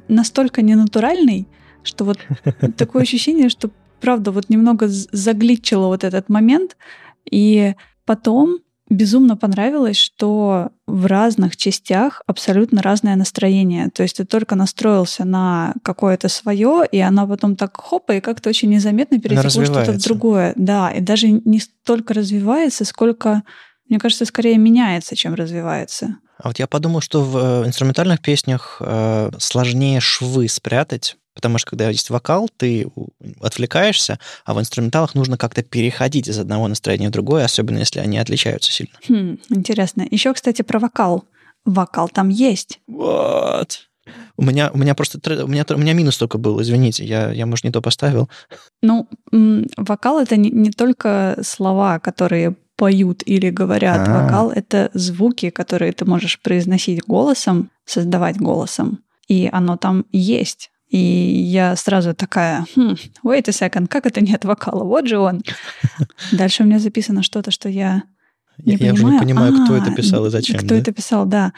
настолько 0.07 0.61
ненатуральный, 0.61 1.45
что 1.83 2.05
вот 2.05 2.17
такое 2.77 3.03
ощущение, 3.03 3.49
что 3.49 3.69
правда 4.01 4.31
вот 4.31 4.49
немного 4.49 4.87
загличило 4.87 5.87
вот 5.87 6.03
этот 6.03 6.29
момент, 6.29 6.75
и 7.29 7.75
потом 8.05 8.59
безумно 8.89 9.37
понравилось, 9.37 9.97
что 9.97 10.69
в 10.87 11.05
разных 11.05 11.57
частях 11.57 12.21
абсолютно 12.27 12.81
разное 12.81 13.15
настроение. 13.15 13.89
То 13.89 14.03
есть 14.03 14.17
ты 14.17 14.25
только 14.25 14.55
настроился 14.55 15.25
на 15.25 15.73
какое-то 15.83 16.29
свое, 16.29 16.83
и 16.91 16.99
оно 16.99 17.27
потом 17.27 17.55
так 17.55 17.75
хопа, 17.77 18.13
и 18.13 18.19
как-то 18.19 18.49
очень 18.49 18.69
незаметно 18.69 19.19
перетекло 19.19 19.65
что-то 19.65 19.93
в 19.93 20.03
другое. 20.03 20.53
Да, 20.55 20.91
и 20.91 21.01
даже 21.01 21.29
не 21.29 21.59
столько 21.59 22.13
развивается, 22.13 22.85
сколько, 22.85 23.43
мне 23.89 23.99
кажется, 23.99 24.25
скорее 24.25 24.57
меняется, 24.57 25.15
чем 25.15 25.33
развивается. 25.33 26.17
А 26.37 26.49
вот 26.49 26.59
я 26.59 26.67
подумал, 26.67 27.01
что 27.01 27.23
в 27.23 27.37
э, 27.37 27.67
инструментальных 27.67 28.21
песнях 28.21 28.77
э, 28.81 29.31
сложнее 29.37 29.99
швы 30.01 30.49
спрятать, 30.49 31.15
Потому 31.33 31.57
что 31.57 31.71
когда 31.71 31.89
есть 31.89 32.09
вокал, 32.09 32.49
ты 32.57 32.87
отвлекаешься, 33.41 34.19
а 34.45 34.53
в 34.53 34.59
инструменталах 34.59 35.15
нужно 35.15 35.37
как-то 35.37 35.63
переходить 35.63 36.27
из 36.27 36.37
одного 36.37 36.67
настроения 36.67 37.09
в 37.09 37.11
другое, 37.11 37.45
особенно 37.45 37.79
если 37.79 37.99
они 37.99 38.17
отличаются 38.17 38.71
сильно. 38.71 38.93
Хм, 39.07 39.39
интересно. 39.49 40.05
Еще, 40.09 40.33
кстати, 40.33 40.61
про 40.61 40.79
вокал. 40.79 41.25
Вокал 41.65 42.09
там 42.09 42.29
есть. 42.29 42.79
Вот. 42.87 43.87
У 44.35 44.43
меня, 44.43 44.69
у 44.73 44.77
меня 44.77 44.95
просто 44.95 45.19
у 45.43 45.47
меня, 45.47 45.65
у 45.69 45.77
меня 45.77 45.93
минус 45.93 46.17
только 46.17 46.37
был, 46.37 46.61
извините, 46.61 47.05
я, 47.05 47.31
я, 47.31 47.45
может, 47.45 47.63
не 47.63 47.71
то 47.71 47.81
поставил. 47.81 48.29
Ну, 48.81 49.07
вокал 49.77 50.19
это 50.19 50.35
не, 50.35 50.49
не 50.49 50.71
только 50.71 51.37
слова, 51.41 51.99
которые 51.99 52.55
поют 52.75 53.23
или 53.25 53.49
говорят. 53.49 54.07
А. 54.07 54.23
Вокал— 54.23 54.51
это 54.55 54.89
звуки, 54.93 55.49
которые 55.49 55.93
ты 55.93 56.05
можешь 56.05 56.41
произносить 56.41 57.03
голосом, 57.05 57.69
создавать 57.85 58.37
голосом. 58.37 58.99
И 59.27 59.49
оно 59.51 59.77
там 59.77 60.05
есть. 60.11 60.71
И 60.93 60.97
я 60.97 61.75
сразу 61.75 62.13
такая, 62.13 62.67
хм, 62.75 62.95
wait 63.23 63.45
a 63.47 63.51
second, 63.51 63.87
как 63.87 64.05
это 64.05 64.21
нет 64.21 64.45
вокала? 64.45 64.83
Вот 64.83 65.07
же 65.07 65.17
он. 65.17 65.41
Дальше 66.31 66.61
у 66.61 66.67
меня 66.67 66.77
записано 66.77 67.23
что-то, 67.23 67.49
что 67.49 67.67
я 67.67 68.03
не 68.59 68.75
Я, 68.75 68.85
я 68.87 68.93
уже 68.93 69.05
не 69.05 69.17
понимаю, 69.17 69.53
кто 69.53 69.73
А, 69.73 69.77
это 69.77 69.91
писал 69.91 70.27
и 70.27 70.29
зачем. 70.29 70.59
Кто 70.59 70.67
да? 70.67 70.75
это 70.75 70.91
писал, 70.91 71.25
да. 71.25 71.51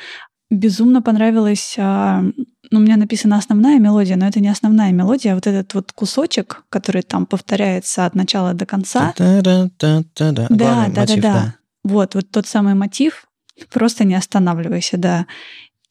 Безумно 0.50 1.02
понравилась... 1.02 1.76
а, 1.78 2.24
ну, 2.72 2.80
у 2.80 2.82
меня 2.82 2.96
написана 2.96 3.36
основная 3.36 3.78
мелодия, 3.78 4.16
но 4.16 4.26
это 4.26 4.40
не 4.40 4.48
основная 4.48 4.94
мелодия, 4.94 5.34
а 5.34 5.36
вот 5.36 5.48
этот 5.48 5.74
вот 5.74 5.92
кусочек, 5.92 6.64
который 6.70 7.02
там 7.02 7.26
повторяется 7.26 8.06
от 8.06 8.16
начала 8.16 8.54
до 8.54 8.66
конца. 8.66 9.14
Да, 9.18 10.86
да, 10.86 11.02
мотив, 11.02 11.22
да, 11.22 11.34
да. 11.34 11.56
Вот, 11.84 12.16
вот 12.16 12.32
тот 12.32 12.48
самый 12.48 12.74
мотив. 12.74 13.26
Просто 13.70 14.06
не 14.06 14.16
останавливайся, 14.16 14.98
да. 14.98 15.26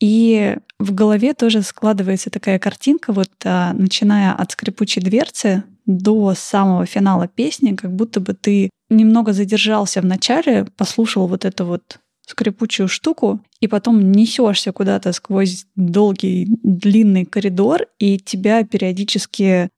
И 0.05 0.59
в 0.79 0.93
голове 0.93 1.33
тоже 1.33 1.62
складывается 1.62 2.29
такая 2.29 2.59
картинка, 2.59 3.14
вот 3.14 3.31
а, 3.43 3.73
начиная 3.73 4.35
от 4.35 4.53
скрипучей 4.53 5.01
дверцы 5.01 5.64
до 5.87 6.35
самого 6.37 6.85
финала 6.85 7.27
песни, 7.27 7.75
как 7.75 7.90
будто 7.90 8.21
бы 8.21 8.35
ты 8.35 8.69
немного 8.90 9.33
задержался 9.33 10.03
в 10.03 10.05
начале, 10.05 10.67
послушал 10.77 11.27
вот 11.27 11.47
эту 11.47 11.64
вот 11.64 12.01
скрипучую 12.27 12.87
штуку, 12.87 13.40
и 13.61 13.67
потом 13.67 14.12
несешься 14.12 14.73
куда-то 14.73 15.11
сквозь 15.14 15.64
долгий 15.75 16.49
длинный 16.62 17.25
коридор, 17.25 17.87
и 17.99 18.19
тебя 18.19 18.62
периодически 18.62 19.71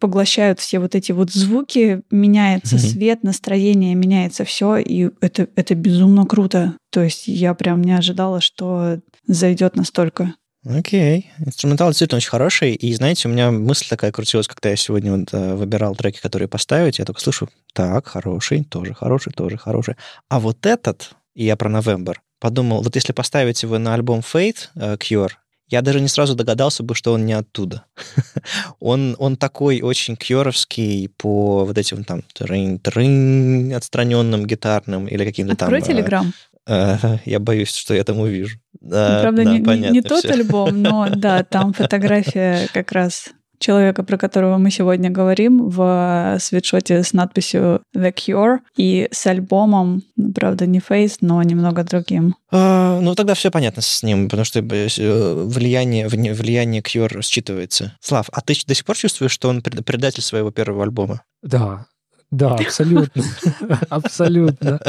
поглощают 0.00 0.58
все 0.58 0.80
вот 0.80 0.96
эти 0.96 1.12
вот 1.12 1.30
звуки, 1.30 2.02
меняется 2.10 2.76
Мгм. 2.76 2.84
свет, 2.84 3.22
настроение, 3.22 3.94
меняется 3.94 4.44
все, 4.44 4.78
и 4.78 5.10
это, 5.20 5.46
это 5.54 5.76
безумно 5.76 6.26
круто. 6.26 6.74
То 6.92 7.02
есть 7.02 7.26
я 7.26 7.54
прям 7.54 7.82
не 7.82 7.92
ожидала, 7.92 8.42
что 8.42 9.00
зайдет 9.26 9.76
настолько. 9.76 10.34
Окей. 10.64 11.30
Инструментал 11.38 11.88
действительно 11.88 12.18
очень 12.18 12.28
хороший. 12.28 12.74
И, 12.74 12.94
знаете, 12.94 13.28
у 13.28 13.32
меня 13.32 13.50
мысль 13.50 13.86
такая 13.88 14.12
крутилась, 14.12 14.46
когда 14.46 14.68
я 14.68 14.76
сегодня 14.76 15.16
вот, 15.16 15.28
э, 15.32 15.54
выбирал 15.54 15.96
треки, 15.96 16.20
которые 16.20 16.48
поставить. 16.48 16.98
Я 16.98 17.06
только 17.06 17.20
слышу, 17.20 17.48
так, 17.72 18.06
хороший, 18.06 18.62
тоже 18.62 18.94
хороший, 18.94 19.32
тоже 19.32 19.56
хороший. 19.56 19.96
А 20.28 20.38
вот 20.38 20.66
этот, 20.66 21.14
и 21.34 21.44
я 21.44 21.56
про 21.56 21.70
November, 21.70 22.16
подумал, 22.38 22.82
вот 22.82 22.94
если 22.94 23.12
поставить 23.12 23.62
его 23.62 23.78
на 23.78 23.94
альбом 23.94 24.20
Fate, 24.20 24.68
э, 24.76 24.96
Cure, 24.96 25.32
я 25.68 25.80
даже 25.80 26.00
не 26.00 26.08
сразу 26.08 26.34
догадался 26.34 26.82
бы, 26.82 26.94
что 26.94 27.14
он 27.14 27.24
не 27.24 27.32
оттуда. 27.32 27.86
он, 28.78 29.16
он 29.18 29.36
такой 29.36 29.80
очень 29.80 30.16
кьоровский 30.16 31.08
по 31.08 31.64
вот 31.64 31.78
этим 31.78 32.04
там 32.04 32.22
трын-трын 32.34 33.74
отстраненным 33.74 34.46
гитарным 34.46 35.08
или 35.08 35.24
каким-то 35.24 35.56
там... 35.56 35.68
Открой 35.68 35.80
э, 35.80 35.94
Телеграм. 35.94 36.32
Э, 36.66 36.96
я 37.24 37.38
боюсь, 37.40 37.74
что 37.74 37.94
я 37.94 38.04
там 38.04 38.18
увижу. 38.20 38.58
Да, 38.80 39.20
Правда, 39.22 39.44
да, 39.44 39.52
не- 39.58 39.64
понятно 39.64 39.92
не 39.94 40.02
тот 40.02 40.24
всё. 40.24 40.32
альбом, 40.32 40.82
но 40.82 41.08
да, 41.16 41.44
там 41.44 41.72
фотография 41.72 42.68
как 42.72 42.92
раз 42.92 43.28
человека, 43.58 44.02
про 44.02 44.18
которого 44.18 44.58
мы 44.58 44.72
сегодня 44.72 45.08
говорим, 45.08 45.68
в 45.68 46.36
свитшоте 46.40 47.04
с 47.04 47.12
надписью 47.12 47.80
The 47.96 48.12
Cure 48.12 48.58
и 48.76 49.08
с 49.12 49.24
альбомом, 49.24 50.02
ну, 50.16 50.32
правда, 50.32 50.66
не 50.66 50.80
Face, 50.80 51.18
но 51.20 51.40
немного 51.44 51.84
другим. 51.84 52.34
А, 52.50 52.98
ну, 53.00 53.14
тогда 53.14 53.34
все 53.34 53.52
понятно 53.52 53.80
с 53.80 54.02
ним, 54.02 54.28
потому 54.28 54.44
что 54.44 54.58
э, 54.58 55.44
влияние, 55.46 56.08
вне- 56.08 56.32
влияние 56.34 56.82
Cure 56.82 57.20
считывается. 57.20 57.92
Слав, 58.00 58.28
а 58.32 58.40
ты 58.40 58.54
до 58.66 58.74
сих 58.74 58.84
пор 58.84 58.96
чувствуешь, 58.96 59.30
что 59.30 59.48
он 59.48 59.62
пред- 59.62 59.84
предатель 59.84 60.22
своего 60.24 60.50
первого 60.50 60.82
альбома? 60.82 61.22
Да, 61.42 61.86
да, 62.32 62.54
абсолютно. 62.54 63.22
Абсолютно. 63.90 64.80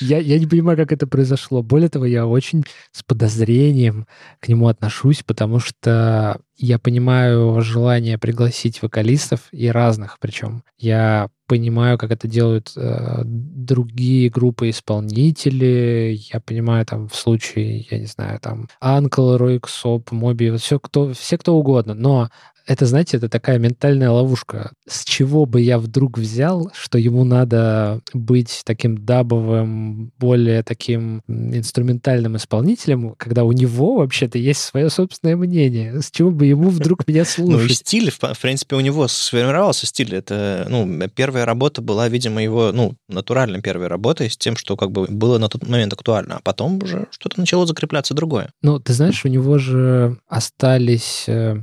Я, 0.00 0.18
я 0.18 0.38
не 0.38 0.46
понимаю, 0.46 0.76
как 0.76 0.92
это 0.92 1.06
произошло. 1.06 1.62
Более 1.62 1.88
того, 1.88 2.04
я 2.04 2.26
очень 2.26 2.64
с 2.92 3.02
подозрением 3.02 4.06
к 4.38 4.48
нему 4.48 4.68
отношусь, 4.68 5.22
потому 5.22 5.60
что 5.60 6.38
я 6.58 6.78
понимаю 6.78 7.58
желание 7.62 8.18
пригласить 8.18 8.82
вокалистов 8.82 9.48
и 9.50 9.68
разных 9.68 10.18
причем. 10.20 10.62
Я 10.76 11.30
понимаю, 11.46 11.96
как 11.96 12.10
это 12.10 12.28
делают 12.28 12.72
э, 12.76 13.22
другие 13.24 14.28
группы 14.28 14.68
исполнителей. 14.68 16.14
Я 16.32 16.40
понимаю, 16.40 16.84
там, 16.84 17.08
в 17.08 17.16
случае, 17.16 17.86
я 17.90 17.98
не 17.98 18.06
знаю, 18.06 18.40
там, 18.40 18.68
Анкл, 18.78 19.36
Ройксоп, 19.38 20.12
Моби, 20.12 20.50
вот 20.50 20.60
все 20.60 20.78
кто, 20.78 21.14
все 21.14 21.38
кто 21.38 21.54
угодно. 21.54 21.94
Но 21.94 22.28
это, 22.66 22.86
знаете, 22.86 23.16
это 23.18 23.28
такая 23.28 23.58
ментальная 23.58 24.10
ловушка. 24.10 24.72
С 24.86 25.04
чего 25.04 25.46
бы 25.46 25.60
я 25.60 25.78
вдруг 25.78 26.18
взял, 26.18 26.70
что 26.74 26.98
ему 26.98 27.24
надо 27.24 28.00
быть 28.12 28.62
таким 28.64 29.04
дабовым, 29.04 30.12
более 30.18 30.62
таким 30.62 31.22
инструментальным 31.28 32.36
исполнителем, 32.36 33.14
когда 33.18 33.44
у 33.44 33.52
него 33.52 33.96
вообще-то 33.96 34.38
есть 34.38 34.60
свое 34.60 34.90
собственное 34.90 35.36
мнение? 35.36 36.00
С 36.00 36.10
чего 36.10 36.30
бы 36.30 36.46
ему 36.46 36.70
вдруг 36.70 37.06
меня 37.06 37.24
Ну, 37.38 37.56
и 37.56 37.58
слушать? 37.58 37.78
стиль, 37.78 38.10
в 38.10 38.40
принципе, 38.40 38.76
у 38.76 38.80
него 38.80 39.08
сформировался 39.08 39.86
стиль. 39.86 40.14
Это, 40.14 40.66
ну, 40.68 41.08
первая 41.08 41.44
работа 41.44 41.82
была, 41.82 42.08
видимо, 42.08 42.42
его, 42.42 42.70
ну, 42.72 42.94
натурально 43.08 43.60
первой 43.60 43.88
работой 43.88 44.30
с 44.30 44.36
тем, 44.36 44.56
что 44.56 44.76
как 44.76 44.90
бы 44.90 45.06
было 45.08 45.38
на 45.38 45.48
тот 45.48 45.66
момент 45.66 45.92
актуально. 45.92 46.36
А 46.36 46.40
потом 46.42 46.82
уже 46.82 47.06
что-то 47.10 47.38
начало 47.38 47.66
закрепляться 47.66 48.14
другое. 48.14 48.50
Ну, 48.62 48.78
ты 48.78 48.92
знаешь, 48.92 49.24
у 49.24 49.28
него 49.28 49.58
же 49.58 50.18
остались 50.28 51.24
э, 51.26 51.62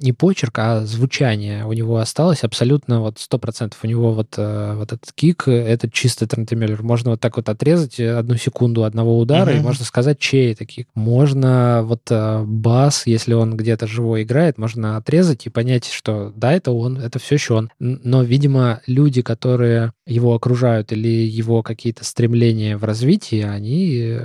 не 0.00 0.12
почерк, 0.12 0.41
а 0.54 0.84
звучание. 0.86 1.64
У 1.66 1.72
него 1.72 1.98
осталось 1.98 2.44
абсолютно 2.44 3.00
вот 3.00 3.18
сто 3.18 3.38
процентов. 3.38 3.78
У 3.82 3.86
него 3.86 4.12
вот, 4.12 4.34
э, 4.36 4.74
вот 4.76 4.92
этот 4.92 5.12
кик, 5.12 5.44
э, 5.46 5.52
это 5.52 5.90
чисто 5.90 6.26
Трентемеллер. 6.26 6.82
Можно 6.82 7.10
вот 7.10 7.20
так 7.20 7.36
вот 7.36 7.48
отрезать 7.48 8.00
э, 8.00 8.16
одну 8.16 8.36
секунду 8.36 8.84
одного 8.84 9.18
удара, 9.18 9.52
и 9.52 9.56
Мгм. 9.56 9.64
можно 9.64 9.84
сказать, 9.84 10.18
чей 10.18 10.52
это 10.52 10.64
кик. 10.64 10.88
Можно 10.94 11.82
вот 11.84 12.02
бас, 12.46 13.06
если 13.06 13.34
он 13.34 13.56
где-то 13.56 13.86
живой 13.86 14.22
играет, 14.22 14.58
можно 14.58 14.96
отрезать 14.96 15.46
и 15.46 15.50
понять, 15.50 15.86
что 15.86 16.32
да, 16.36 16.52
это 16.52 16.72
он, 16.72 16.98
это 16.98 17.18
все 17.18 17.34
еще 17.36 17.54
он. 17.54 17.70
Но, 17.78 18.22
видимо, 18.22 18.80
люди, 18.86 19.22
которые 19.22 19.92
его 20.06 20.34
окружают 20.34 20.92
или 20.92 21.08
его 21.08 21.62
какие-то 21.62 22.04
стремления 22.04 22.76
в 22.76 22.84
развитии, 22.84 23.42
они, 23.42 24.16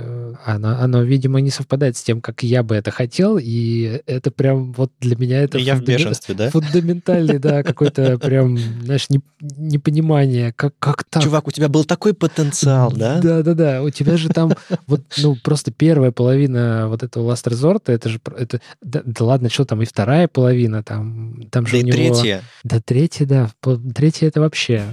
оно, 0.44 0.78
оно, 0.80 1.02
видимо, 1.02 1.40
не 1.40 1.50
совпадает 1.50 1.96
с 1.96 2.02
тем, 2.02 2.20
как 2.20 2.42
я 2.42 2.62
бы 2.62 2.74
это 2.74 2.90
хотел, 2.90 3.38
и 3.40 4.00
это 4.06 4.30
прям 4.30 4.72
вот 4.72 4.92
для 5.00 5.16
меня 5.16 5.42
это 5.42 5.58
И 5.58 5.62
я 5.62 5.74
в 5.76 5.84
бешенстве, 6.08 6.34
да? 6.34 6.50
фундаментальный, 6.50 7.38
да, 7.38 7.62
какой-то 7.62 8.18
прям, 8.18 8.58
знаешь, 8.58 9.08
не- 9.10 9.20
непонимание, 9.40 10.52
как, 10.52 10.74
как 10.78 11.04
так? 11.04 11.22
Чувак, 11.22 11.48
у 11.48 11.50
тебя 11.50 11.68
был 11.68 11.84
такой 11.84 12.14
потенциал, 12.14 12.92
да? 12.92 13.20
Да, 13.20 13.42
да, 13.42 13.54
да. 13.54 13.82
У 13.82 13.90
тебя 13.90 14.16
же 14.16 14.28
там 14.28 14.52
вот, 14.86 15.02
ну, 15.18 15.36
просто 15.36 15.70
первая 15.70 16.10
половина 16.10 16.86
вот 16.88 17.02
этого 17.02 17.32
Last 17.32 17.50
Resort, 17.50 17.82
это 17.86 18.08
же, 18.08 18.20
это, 18.36 18.60
да, 18.82 19.02
да 19.04 19.24
ладно, 19.24 19.48
что 19.48 19.64
там, 19.64 19.82
и 19.82 19.84
вторая 19.84 20.28
половина, 20.28 20.82
там, 20.82 21.48
там 21.50 21.66
же 21.66 21.72
Да 21.72 21.78
у 21.78 21.82
него... 21.82 21.96
третье. 21.96 22.42
Да, 22.64 22.80
третья, 22.80 23.26
да. 23.26 23.50
Третья 23.94 24.28
это 24.28 24.40
вообще... 24.40 24.84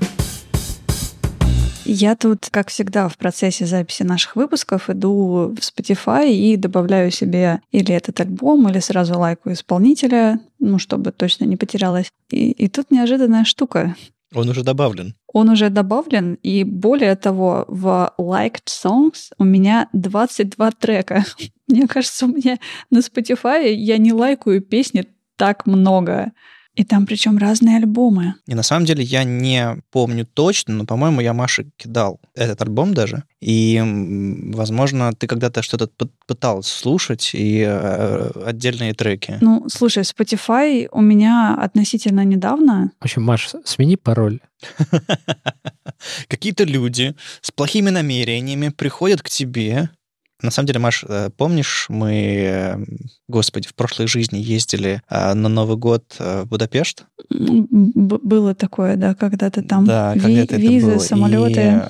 Я 1.86 2.16
тут, 2.16 2.48
как 2.50 2.70
всегда, 2.70 3.08
в 3.08 3.18
процессе 3.18 3.66
записи 3.68 4.02
наших 4.02 4.36
выпусков 4.36 4.90
иду 4.90 5.54
в 5.56 5.60
Spotify 5.60 6.32
и 6.32 6.58
добавляю 6.58 7.12
себе 7.12 7.62
или 7.72 7.94
этот 7.94 8.20
альбом, 8.20 8.68
или 8.68 8.80
сразу 8.80 9.20
лайкаю 9.20 9.56
исполнителя, 9.56 10.40
ну, 10.60 10.80
чтобы 10.80 11.12
точно 11.12 11.46
не 11.46 11.58
потерялась. 11.58 12.12
И, 12.32 12.52
и 12.52 12.68
тут 12.68 12.90
неожиданная 12.90 13.46
штука. 13.46 13.96
Он 14.34 14.50
уже 14.50 14.64
добавлен. 14.64 15.16
Он 15.32 15.50
уже 15.50 15.70
добавлен, 15.70 16.40
и 16.42 16.64
более 16.64 17.16
того, 17.16 17.66
в 17.68 18.14
Liked 18.18 18.66
Songs 18.68 19.32
у 19.38 19.44
меня 19.44 19.88
22 19.94 20.72
трека. 20.72 21.24
Мне 21.68 21.88
кажется, 21.88 22.26
у 22.26 22.30
меня 22.30 22.58
на 22.90 23.00
Spotify 23.00 23.72
я 23.72 23.98
не 23.98 24.12
лайкаю 24.12 24.62
песни 24.62 25.06
так 25.36 25.66
много. 25.66 26.32
И 26.76 26.84
там 26.84 27.06
причем 27.06 27.38
разные 27.38 27.78
альбомы. 27.78 28.36
И 28.48 28.56
на 28.56 28.64
самом 28.64 28.86
деле 28.86 29.04
я 29.04 29.24
не 29.24 29.78
помню 29.92 30.26
точно, 30.26 30.74
но, 30.74 30.86
по-моему, 30.86 31.22
я 31.22 31.34
Маше 31.34 31.68
кидал 31.78 32.20
этот 32.34 32.62
альбом 32.62 32.94
даже. 32.94 33.24
И, 33.42 33.82
возможно, 34.54 35.14
ты 35.14 35.28
когда-то 35.28 35.62
что-то 35.62 35.86
пы- 35.86 36.10
пыталась 36.28 36.68
слушать 36.68 37.32
и 37.34 37.64
э, 37.66 38.32
отдельные 38.46 38.94
треки. 38.94 39.38
Ну, 39.42 39.66
слушай, 39.70 40.04
Spotify 40.04 40.88
у 40.92 41.02
меня 41.02 41.56
относительно 41.60 42.26
недавно. 42.26 42.92
В 43.00 43.06
общем, 43.06 43.24
Маш, 43.24 43.50
смени 43.64 43.96
пароль. 43.96 44.40
Какие-то 46.28 46.64
люди 46.64 47.16
с 47.42 47.52
плохими 47.52 47.90
намерениями 47.90 48.70
приходят 48.70 49.22
к 49.22 49.30
тебе. 49.30 49.90
На 50.42 50.52
самом 50.52 50.68
деле, 50.68 50.80
Маш, 50.80 51.04
э, 51.08 51.30
помнишь, 51.38 51.86
мы, 51.90 52.14
э, 52.14 52.78
господи, 53.28 53.68
в 53.68 53.74
прошлой 53.76 54.08
жизни 54.08 54.38
ездили 54.38 55.02
э, 55.10 55.34
на 55.34 55.48
Новый 55.50 55.78
год 55.78 56.04
в 56.20 56.46
Будапешт? 56.46 57.06
б- 57.30 58.20
было 58.22 58.54
такое, 58.54 58.98
да, 58.98 59.16
когда-то 59.16 59.64
там 59.64 59.86
Да, 59.86 60.14
ви- 60.14 60.20
когда-то 60.20 60.56
это 60.56 60.58
визы, 60.58 60.88
было. 60.88 60.96
И, 60.96 61.08
самолеты. 61.08 61.62
э, 61.62 61.90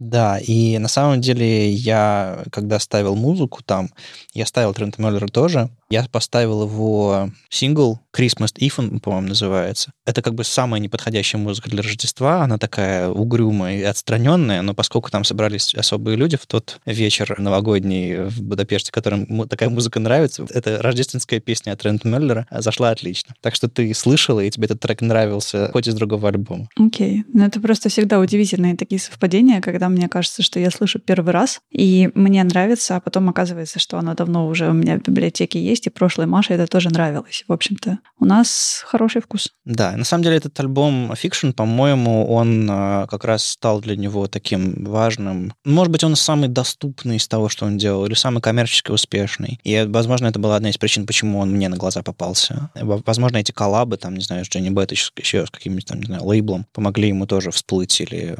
да, 0.00 0.38
и 0.38 0.78
на 0.78 0.88
самом 0.88 1.20
деле 1.20 1.70
я, 1.70 2.42
когда 2.50 2.78
ставил 2.80 3.14
музыку 3.14 3.62
там, 3.62 3.90
я 4.34 4.46
ставил 4.46 4.74
Трента 4.74 5.00
Мюллера 5.00 5.28
тоже, 5.28 5.70
Я 5.90 6.06
поставил 6.10 6.62
его 6.62 7.30
сингл 7.48 7.98
Christmas 8.16 8.54
Eve, 8.58 9.00
по-моему, 9.00 9.28
называется. 9.28 9.92
Это 10.06 10.22
как 10.22 10.34
бы 10.34 10.44
самая 10.44 10.80
неподходящая 10.80 11.40
музыка 11.40 11.68
для 11.68 11.82
Рождества. 11.82 12.42
Она 12.42 12.58
такая 12.58 13.08
угрюмая 13.08 13.78
и 13.78 13.82
отстраненная, 13.82 14.62
но 14.62 14.74
поскольку 14.74 15.10
там 15.10 15.24
собрались 15.24 15.74
особые 15.74 16.16
люди 16.16 16.36
в 16.36 16.46
тот 16.46 16.80
вечер 16.86 17.34
новогодний 17.38 18.24
в 18.24 18.42
Будапеште, 18.42 18.92
которым 18.92 19.48
такая 19.48 19.68
музыка 19.68 19.98
нравится, 19.98 20.46
эта 20.50 20.80
рождественская 20.80 21.40
песня 21.40 21.72
от 21.72 21.84
Рент 21.84 22.04
Меллера 22.04 22.46
зашла 22.50 22.90
отлично. 22.90 23.34
Так 23.40 23.54
что 23.54 23.68
ты 23.68 23.92
слышала, 23.94 24.40
и 24.40 24.50
тебе 24.50 24.66
этот 24.66 24.80
трек 24.80 25.00
нравился, 25.00 25.70
хоть 25.72 25.88
из 25.88 25.94
другого 25.94 26.28
альбома. 26.28 26.68
Окей. 26.76 27.20
Okay. 27.20 27.24
Ну, 27.32 27.44
это 27.44 27.60
просто 27.60 27.88
всегда 27.88 28.20
удивительные 28.20 28.76
такие 28.76 29.00
совпадения, 29.00 29.60
когда 29.60 29.88
мне 29.88 30.08
кажется, 30.08 30.42
что 30.42 30.60
я 30.60 30.70
слышу 30.70 30.98
первый 30.98 31.32
раз, 31.32 31.60
и 31.70 32.10
мне 32.14 32.44
нравится, 32.44 32.96
а 32.96 33.00
потом 33.00 33.28
оказывается, 33.28 33.78
что 33.78 33.98
оно 33.98 34.14
давно 34.14 34.46
уже 34.46 34.68
у 34.68 34.72
меня 34.72 34.98
в 34.98 35.02
библиотеке 35.02 35.60
есть, 35.62 35.79
и 35.86 35.90
прошлой 35.90 36.26
Маше 36.26 36.54
это 36.54 36.66
тоже 36.66 36.90
нравилось. 36.90 37.44
В 37.48 37.52
общем-то, 37.52 37.98
у 38.18 38.24
нас 38.24 38.82
хороший 38.86 39.22
вкус. 39.22 39.48
Да, 39.64 39.96
на 39.96 40.04
самом 40.04 40.24
деле 40.24 40.36
этот 40.36 40.58
альбом 40.60 41.12
Fiction, 41.12 41.52
по-моему, 41.52 42.26
он 42.26 42.68
а, 42.70 43.06
как 43.06 43.24
раз 43.24 43.44
стал 43.44 43.80
для 43.80 43.96
него 43.96 44.26
таким 44.26 44.84
важным. 44.84 45.52
Может 45.64 45.92
быть, 45.92 46.04
он 46.04 46.16
самый 46.16 46.48
доступный 46.48 47.16
из 47.16 47.28
того, 47.28 47.48
что 47.48 47.66
он 47.66 47.78
делал, 47.78 48.04
или 48.06 48.14
самый 48.14 48.40
коммерчески 48.40 48.90
успешный. 48.90 49.60
И, 49.64 49.86
возможно, 49.88 50.26
это 50.26 50.38
была 50.38 50.56
одна 50.56 50.70
из 50.70 50.78
причин, 50.78 51.06
почему 51.06 51.38
он 51.38 51.50
мне 51.50 51.68
на 51.68 51.76
глаза 51.76 52.02
попался. 52.02 52.70
Возможно, 52.74 53.38
эти 53.38 53.52
коллабы, 53.52 53.96
там, 53.96 54.14
не 54.14 54.22
знаю, 54.22 54.44
с 54.44 54.48
Дженни 54.48 54.70
Бет, 54.70 54.92
еще, 54.92 55.46
с 55.46 55.50
каким-нибудь, 55.50 55.86
там, 55.86 56.00
не 56.00 56.06
знаю, 56.06 56.24
лейблом, 56.24 56.66
помогли 56.72 57.08
ему 57.08 57.26
тоже 57.26 57.50
всплыть 57.50 58.00
или 58.00 58.36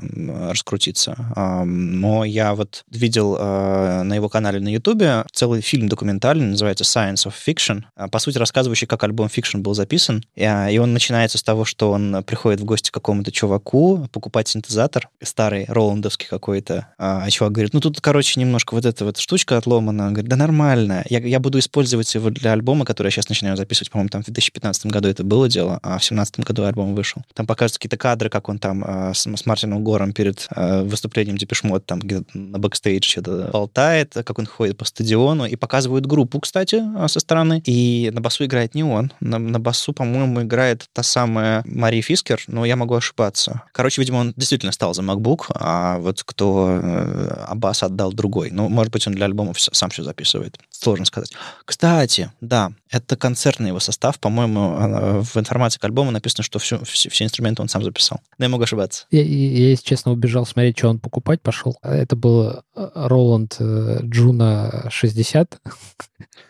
раскрутиться. 0.49 1.17
Но 1.65 2.25
я 2.25 2.55
вот 2.55 2.85
видел 2.91 3.37
а, 3.39 4.03
на 4.03 4.15
его 4.15 4.29
канале 4.29 4.61
на 4.61 4.69
Ютубе 4.69 5.25
целый 5.33 5.61
фильм 5.61 5.89
документальный, 5.89 6.47
называется 6.47 6.85
Science 6.85 7.27
of 7.27 7.30
Fiction, 7.35 7.85
а, 7.97 8.09
по 8.09 8.19
сути, 8.19 8.39
рассказывающий, 8.39 8.87
как 8.87 9.03
альбом 9.05 9.29
Fiction 9.29 9.59
был 9.59 9.75
записан. 9.75 10.25
И 10.37 10.79
он 10.81 10.93
начинается 10.93 11.39
с 11.39 11.43
того, 11.43 11.65
что 11.65 11.91
он 11.91 12.23
приходит 12.25 12.61
в 12.61 12.65
гости 12.65 12.91
к 12.91 12.95
какому-то 12.95 13.33
чуваку, 13.33 14.09
покупать 14.13 14.49
синтезатор, 14.49 15.09
старый, 15.23 15.65
роландовский 15.69 16.27
какой-то. 16.29 16.89
А 16.99 17.29
чувак 17.31 17.53
говорит, 17.53 17.75
ну 17.75 17.81
тут, 17.81 18.01
короче, 18.01 18.41
немножко 18.41 18.75
вот 18.75 18.85
эта 18.85 19.05
вот 19.05 19.19
штучка 19.19 19.57
отломана. 19.57 20.07
Он 20.07 20.13
говорит, 20.15 20.29
да 20.29 20.37
нормально, 20.37 21.05
я, 21.09 21.19
я 21.21 21.41
буду 21.41 21.59
использовать 21.59 22.15
его 22.15 22.31
для 22.31 22.53
альбома, 22.53 22.85
который 22.85 23.09
я 23.09 23.11
сейчас 23.11 23.29
начинаю 23.29 23.57
записывать. 23.57 23.91
По-моему, 23.91 24.09
там 24.11 24.23
в 24.23 24.27
2015 24.27 24.87
году 24.87 25.09
это 25.09 25.25
было 25.25 25.49
дело, 25.49 25.79
а 25.83 25.99
в 25.99 26.01
2017 26.01 26.41
году 26.41 26.65
альбом 26.65 26.95
вышел. 26.95 27.23
Там 27.35 27.47
покажут 27.47 27.79
какие-то 27.79 27.97
кадры, 27.97 28.29
как 28.29 28.49
он 28.49 28.59
там 28.59 29.13
с, 29.15 29.27
с 29.27 29.47
Мартином 29.47 29.83
Гором 29.83 30.13
перед 30.13 30.49
выступлением 30.57 31.37
Депешмот 31.37 31.87
там 31.87 32.01
на 32.35 32.59
бэкстейдж 32.59 33.09
что-то 33.09 33.51
болтает, 33.53 34.15
как 34.15 34.39
он 34.39 34.47
ходит 34.47 34.77
по 34.77 34.85
стадиону, 34.85 35.47
и 35.47 35.57
показывают 35.57 36.07
группу, 36.07 36.41
кстати, 36.41 36.83
а, 36.97 37.09
со 37.21 37.23
стороны. 37.23 37.63
И 37.65 38.11
на 38.13 38.21
басу 38.21 38.45
играет 38.45 38.75
не 38.75 38.83
он. 38.83 39.13
На, 39.21 39.39
на 39.39 39.61
басу, 39.61 39.93
по-моему, 39.93 40.43
играет 40.43 40.87
та 40.93 41.03
самая 41.03 41.63
Мария 41.67 42.03
Фискер, 42.03 42.43
но 42.47 42.65
я 42.65 42.77
могу 42.77 42.95
ошибаться. 42.95 43.63
Короче, 43.73 44.01
видимо, 44.01 44.19
он 44.19 44.33
действительно 44.37 44.73
стал 44.73 44.95
за 44.95 45.03
MacBook, 45.03 45.51
а 45.55 45.99
вот 45.99 46.23
кто 46.25 46.81
э, 46.83 47.45
а 47.47 47.55
бас 47.55 47.83
отдал 47.83 48.13
другой. 48.13 48.51
Ну, 48.51 48.69
может 48.69 48.93
быть, 48.93 49.07
он 49.07 49.15
для 49.15 49.27
альбомов 49.27 49.61
сам 49.61 49.91
все 49.91 50.03
записывает. 50.03 50.59
Сложно 50.71 51.05
сказать. 51.05 51.33
Кстати, 51.65 52.33
да, 52.41 52.73
это 52.91 53.17
концертный 53.17 53.69
его 53.69 53.81
состав. 53.81 54.19
По-моему, 54.19 55.23
в 55.23 55.37
информации 55.37 55.79
к 55.79 55.85
альбому 55.85 56.11
написано, 56.11 56.43
что 56.43 56.59
все, 56.59 56.83
все, 56.85 57.11
все 57.11 57.25
инструменты 57.25 57.63
он 57.63 57.69
сам 57.69 57.85
записал. 57.85 58.21
Но 58.39 58.47
я 58.47 58.49
могу 58.49 58.65
ошибаться. 58.65 59.07
Я, 59.11 59.23
я, 59.23 59.71
если 59.71 59.85
честно, 59.85 60.13
убежал 60.13 60.47
смотреть, 60.47 60.79
что 60.79 60.89
он 60.89 60.99
покупать 60.99 61.43
пошел. 61.43 61.77
Это 61.83 62.17
был 62.17 62.63
Роланд 62.75 63.57
Джуна 63.61 64.87
60. 64.91 65.61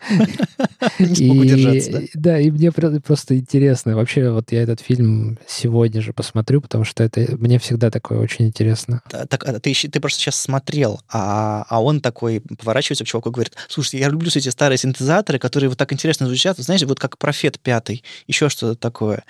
Не 0.99 1.15
смог 1.15 1.37
удержаться, 1.37 2.01
да? 2.13 2.39
и 2.39 2.51
мне 2.51 2.71
просто 2.71 3.37
интересно. 3.37 3.95
Вообще, 3.95 4.31
вот 4.31 4.51
я 4.51 4.61
этот 4.61 4.79
фильм 4.79 5.37
сегодня 5.47 6.01
же 6.01 6.13
посмотрю, 6.13 6.61
потому 6.61 6.83
что 6.83 7.03
это 7.03 7.35
мне 7.37 7.59
всегда 7.59 7.91
такое 7.91 8.19
очень 8.19 8.47
интересно. 8.47 9.01
Так, 9.09 9.47
а 9.47 9.59
ты, 9.59 9.73
ты 9.73 9.99
просто 9.99 10.19
сейчас 10.19 10.35
смотрел, 10.35 11.01
а, 11.09 11.65
а 11.69 11.81
он 11.81 12.01
такой 12.01 12.41
поворачивается 12.41 13.03
к 13.03 13.07
чуваку 13.07 13.29
и 13.29 13.33
говорит, 13.33 13.53
слушайте, 13.67 13.99
я 13.99 14.09
люблю 14.09 14.29
эти 14.33 14.49
старые 14.49 14.77
синтезаторы, 14.77 15.39
которые 15.39 15.69
вот 15.69 15.77
так 15.77 15.91
интересно 15.93 16.27
звучат, 16.27 16.57
знаете, 16.57 16.85
вот 16.85 16.99
как 16.99 17.17
профет 17.17 17.59
пятый, 17.59 18.03
еще 18.27 18.49
что-то 18.49 18.75
такое. 18.79 19.23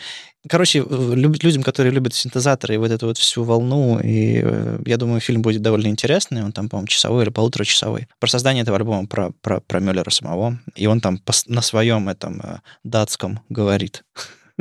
Короче, 0.50 0.84
людям, 0.90 1.62
которые 1.62 1.94
любят 1.94 2.16
синтезаторы 2.16 2.74
и 2.74 2.78
вот 2.78 2.90
эту 2.90 3.06
вот 3.06 3.18
всю 3.18 3.44
волну, 3.44 4.00
и 4.00 4.42
э, 4.44 4.80
я 4.86 4.98
думаю, 4.98 5.22
фильм 5.22 5.44
будет 5.44 5.62
довольно 5.62 5.88
интересный, 5.88 6.44
он 6.44 6.52
там, 6.52 6.68
по-моему, 6.68 6.88
часовой 6.88 7.24
или 7.24 7.30
полуторачасовой. 7.30 8.08
Про 8.20 8.28
создание 8.28 8.64
этого 8.64 8.78
альбома, 8.78 9.08
про, 9.08 9.32
про, 9.42 9.62
про 9.62 9.80
Мюллера 9.80 10.10
самого. 10.10 10.60
И 10.76 10.88
он 10.88 11.00
там 11.00 11.22
на 11.48 11.62
своем 11.62 12.10
этом 12.10 12.42
э, 12.42 12.58
датском 12.84 13.42
говорит. 13.50 14.04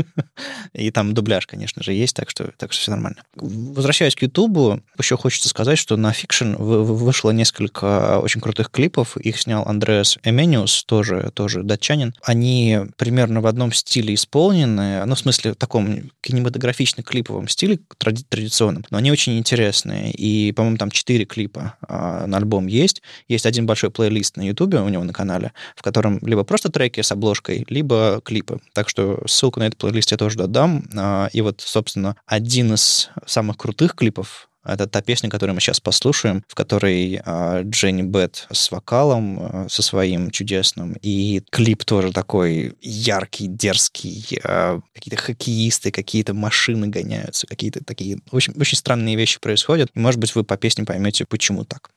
И 0.72 0.90
там 0.90 1.14
дубляж, 1.14 1.46
конечно 1.46 1.82
же, 1.82 1.92
есть, 1.92 2.14
так 2.14 2.30
что, 2.30 2.52
так 2.56 2.72
что 2.72 2.82
все 2.82 2.90
нормально. 2.90 3.22
Возвращаясь 3.34 4.14
к 4.14 4.22
Ютубу, 4.22 4.82
еще 4.98 5.16
хочется 5.16 5.48
сказать, 5.48 5.78
что 5.78 5.96
на 5.96 6.10
Fiction 6.10 6.56
вышло 6.56 7.30
несколько 7.30 8.20
очень 8.20 8.40
крутых 8.40 8.70
клипов. 8.70 9.16
Их 9.16 9.40
снял 9.40 9.66
Андреас 9.66 10.18
Эмениус, 10.22 10.84
тоже, 10.84 11.30
тоже 11.34 11.62
датчанин. 11.62 12.14
Они 12.22 12.78
примерно 12.96 13.40
в 13.40 13.46
одном 13.46 13.72
стиле 13.72 14.14
исполнены, 14.14 15.04
ну, 15.06 15.14
в 15.14 15.18
смысле, 15.18 15.52
в 15.52 15.56
таком 15.56 16.10
кинематографично-клиповом 16.22 17.48
стиле, 17.48 17.78
тради- 17.98 18.24
традиционном, 18.28 18.84
но 18.90 18.98
они 18.98 19.10
очень 19.10 19.38
интересные. 19.38 20.12
И, 20.12 20.52
по-моему, 20.52 20.76
там 20.76 20.90
четыре 20.90 21.24
клипа 21.24 21.74
а, 21.86 22.26
на 22.26 22.36
альбом 22.36 22.66
есть. 22.66 23.02
Есть 23.28 23.46
один 23.46 23.66
большой 23.66 23.90
плейлист 23.90 24.36
на 24.36 24.42
Ютубе 24.42 24.80
у 24.80 24.88
него 24.88 25.04
на 25.04 25.12
канале, 25.12 25.52
в 25.76 25.82
котором 25.82 26.18
либо 26.22 26.44
просто 26.44 26.70
треки 26.70 27.00
с 27.00 27.12
обложкой, 27.12 27.64
либо 27.68 28.20
клипы. 28.24 28.60
Так 28.72 28.88
что 28.88 29.22
ссылку 29.26 29.60
на 29.60 29.64
этот 29.64 29.78
плейлист 29.78 29.89
я 29.92 30.16
тоже 30.16 30.38
додам. 30.38 30.85
А, 30.96 31.29
и 31.33 31.40
вот, 31.40 31.61
собственно, 31.61 32.16
один 32.26 32.74
из 32.74 33.11
самых 33.26 33.57
крутых 33.57 33.94
клипов 33.94 34.50
это 34.64 34.87
та 34.87 35.00
песня, 35.00 35.31
которую 35.31 35.55
мы 35.55 35.61
сейчас 35.61 35.81
послушаем, 35.81 36.44
в 36.46 36.55
которой 36.55 37.20
э, 37.24 37.62
Дженни 37.64 38.03
Бет 38.03 38.46
с 38.53 38.70
вокалом, 38.70 39.38
э, 39.40 39.66
со 39.70 39.83
своим 39.83 40.31
чудесным, 40.31 40.96
и 41.00 41.42
клип 41.50 41.85
тоже 41.85 42.12
такой 42.12 42.74
яркий, 42.83 43.46
дерзкий, 43.46 44.38
э, 44.42 44.81
какие-то 44.92 45.16
хоккеисты, 45.16 45.90
какие-то 45.90 46.35
машины 46.35 46.88
гоняются, 46.88 47.46
какие-то 47.46 47.83
такие 47.83 48.18
очень, 48.31 48.53
очень 48.61 48.76
странные 48.76 49.16
вещи 49.16 49.40
происходят. 49.40 49.90
И, 49.94 49.98
может 49.98 50.20
быть, 50.20 50.35
вы 50.35 50.44
по 50.44 50.59
песне 50.59 50.85
поймете, 50.85 51.24
почему 51.24 51.64
так. 51.64 51.90